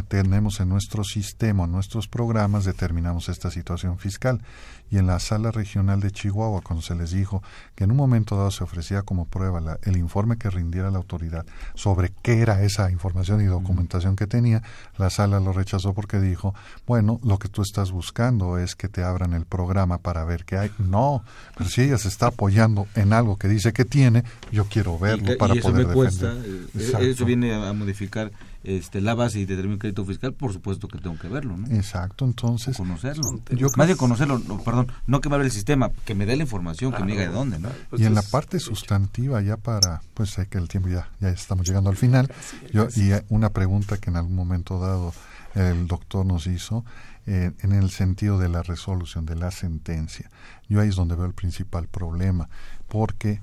[0.08, 4.42] tenemos en nuestro sistema, en nuestros programas, determinamos esta situación fiscal.
[4.90, 7.42] Y en la sala regional de Chihuahua, cuando se les dijo
[7.74, 11.46] que en un momento dado se ofrecía como prueba el informe que rindiera la autoridad
[11.74, 14.62] sobre qué era esa información y documentación que tenía,
[14.98, 16.54] la sala lo rechazó porque dijo,
[16.86, 20.58] bueno, lo que tú estás buscando es que te abran el programa para ver qué
[20.58, 20.70] hay.
[20.78, 21.24] No,
[21.56, 25.38] pero si ella se está apoyando en algo que dice que tiene, yo quiero verlo
[25.38, 26.68] para eso poder me defender.
[26.74, 28.30] Eh, eso viene a modificar
[28.64, 31.66] este, la base y determina un crédito fiscal, por supuesto que tengo que verlo, ¿no?
[31.74, 32.76] Exacto, entonces...
[32.76, 33.40] conocerlo.
[33.50, 36.42] Yo Más de conocerlo, perdón, no que me abra el sistema, que me dé la
[36.42, 37.68] información, que me diga de dónde, ¿no?
[37.96, 41.66] y en la parte sustantiva, ya para, pues sé que el tiempo ya, ya estamos
[41.66, 42.32] llegando al final,
[42.72, 45.12] yo, y una pregunta que en algún momento dado
[45.54, 46.84] el doctor nos hizo,
[47.26, 50.28] eh, en el sentido de la resolución de la sentencia.
[50.68, 52.48] Yo ahí es donde veo el principal problema,
[52.88, 53.40] porque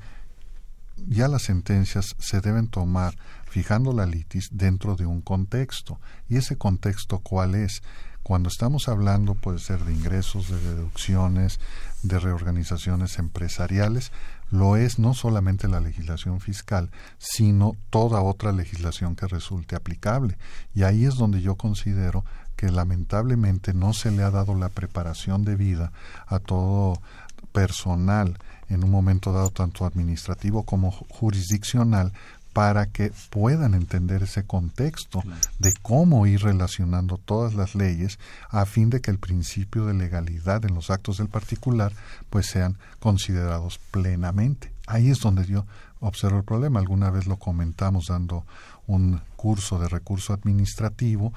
[1.07, 3.15] ya las sentencias se deben tomar
[3.49, 5.99] fijando la litis dentro de un contexto.
[6.27, 7.81] ¿Y ese contexto cuál es?
[8.23, 11.59] Cuando estamos hablando puede ser de ingresos, de deducciones,
[12.03, 14.11] de reorganizaciones empresariales,
[14.51, 20.37] lo es no solamente la legislación fiscal, sino toda otra legislación que resulte aplicable.
[20.75, 22.23] Y ahí es donde yo considero
[22.55, 25.91] que lamentablemente no se le ha dado la preparación debida
[26.27, 27.01] a todo
[27.51, 28.37] personal
[28.69, 32.13] en un momento dado tanto administrativo como jurisdiccional
[32.53, 35.21] para que puedan entender ese contexto
[35.59, 38.19] de cómo ir relacionando todas las leyes
[38.49, 41.93] a fin de que el principio de legalidad en los actos del particular
[42.29, 44.71] pues sean considerados plenamente.
[44.87, 45.65] Ahí es donde yo
[45.99, 46.79] observo el problema.
[46.79, 48.45] Alguna vez lo comentamos dando
[48.87, 51.31] un curso de recurso administrativo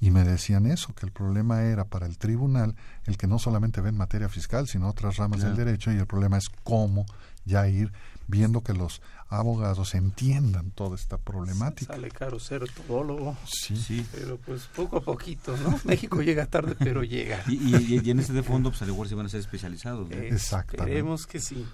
[0.00, 3.80] y me decían eso, que el problema era para el tribunal el que no solamente
[3.80, 7.06] ve en materia fiscal, sino otras ramas del derecho y el problema es cómo
[7.48, 7.92] ya ir
[8.28, 11.94] viendo que los abogados entiendan toda esta problemática.
[11.94, 13.36] Sale caro ser todólogo.
[13.44, 13.76] Sí.
[13.76, 14.06] sí.
[14.12, 15.78] Pero pues poco a poquito, ¿no?
[15.84, 17.42] México llega tarde, pero llega.
[17.48, 20.10] Y, y, en ese de fondo, pues al igual se van a ser especializados.
[20.10, 20.84] Exactamente.
[20.84, 21.66] Esperemos que sí.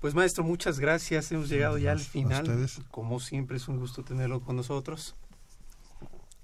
[0.00, 1.30] Pues maestro, muchas gracias.
[1.32, 2.68] Hemos llegado ya al final.
[2.90, 5.14] Como siempre, es un gusto tenerlo con nosotros.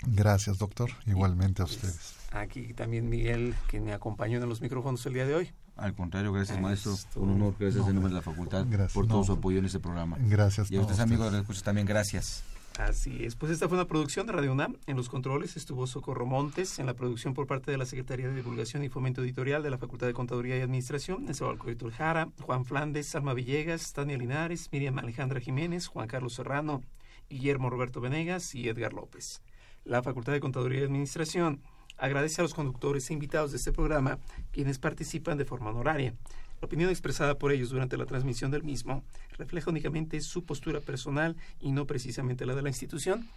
[0.06, 0.90] Gracias, doctor.
[1.06, 2.14] Igualmente a ustedes.
[2.32, 5.52] Aquí también Miguel, que me acompañó en los micrófonos el día de hoy.
[5.76, 6.94] Al contrario, gracias maestro.
[7.16, 10.16] Un honor, gracias en nombre de la facultad por todo su apoyo en este programa.
[10.20, 10.70] Gracias.
[10.70, 12.44] Y a ustedes, amigos de la también gracias.
[12.78, 14.76] Así es, pues esta fue una producción de Radio UNAM.
[14.88, 18.34] En los controles estuvo Socorro Montes, en la producción por parte de la Secretaría de
[18.34, 23.14] Divulgación y Fomento Editorial de la Facultad de Contaduría y Administración, Nezahualcóyotl Jara, Juan Flandes,
[23.14, 26.82] Alma Villegas, Tania Linares, Miriam Alejandra Jiménez, Juan Carlos Serrano,
[27.30, 29.40] Guillermo Roberto Venegas y Edgar López.
[29.84, 31.62] La Facultad de Contaduría y Administración
[31.98, 34.18] agradece a los conductores e invitados de este programa
[34.52, 36.14] quienes participan de forma honoraria.
[36.60, 39.04] La opinión expresada por ellos durante la transmisión del mismo
[39.36, 43.28] refleja únicamente su postura personal y no precisamente la de la institución.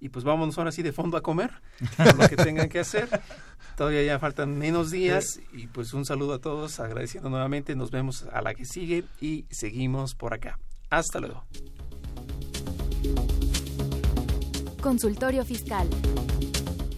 [0.00, 1.52] Y pues vámonos ahora sí de fondo a comer,
[2.18, 3.08] lo que tengan que hacer.
[3.76, 8.24] Todavía ya faltan menos días y pues un saludo a todos, agradeciendo nuevamente, nos vemos
[8.24, 10.58] a la que sigue y seguimos por acá.
[10.90, 11.44] Hasta luego.
[14.80, 15.88] Consultorio Fiscal.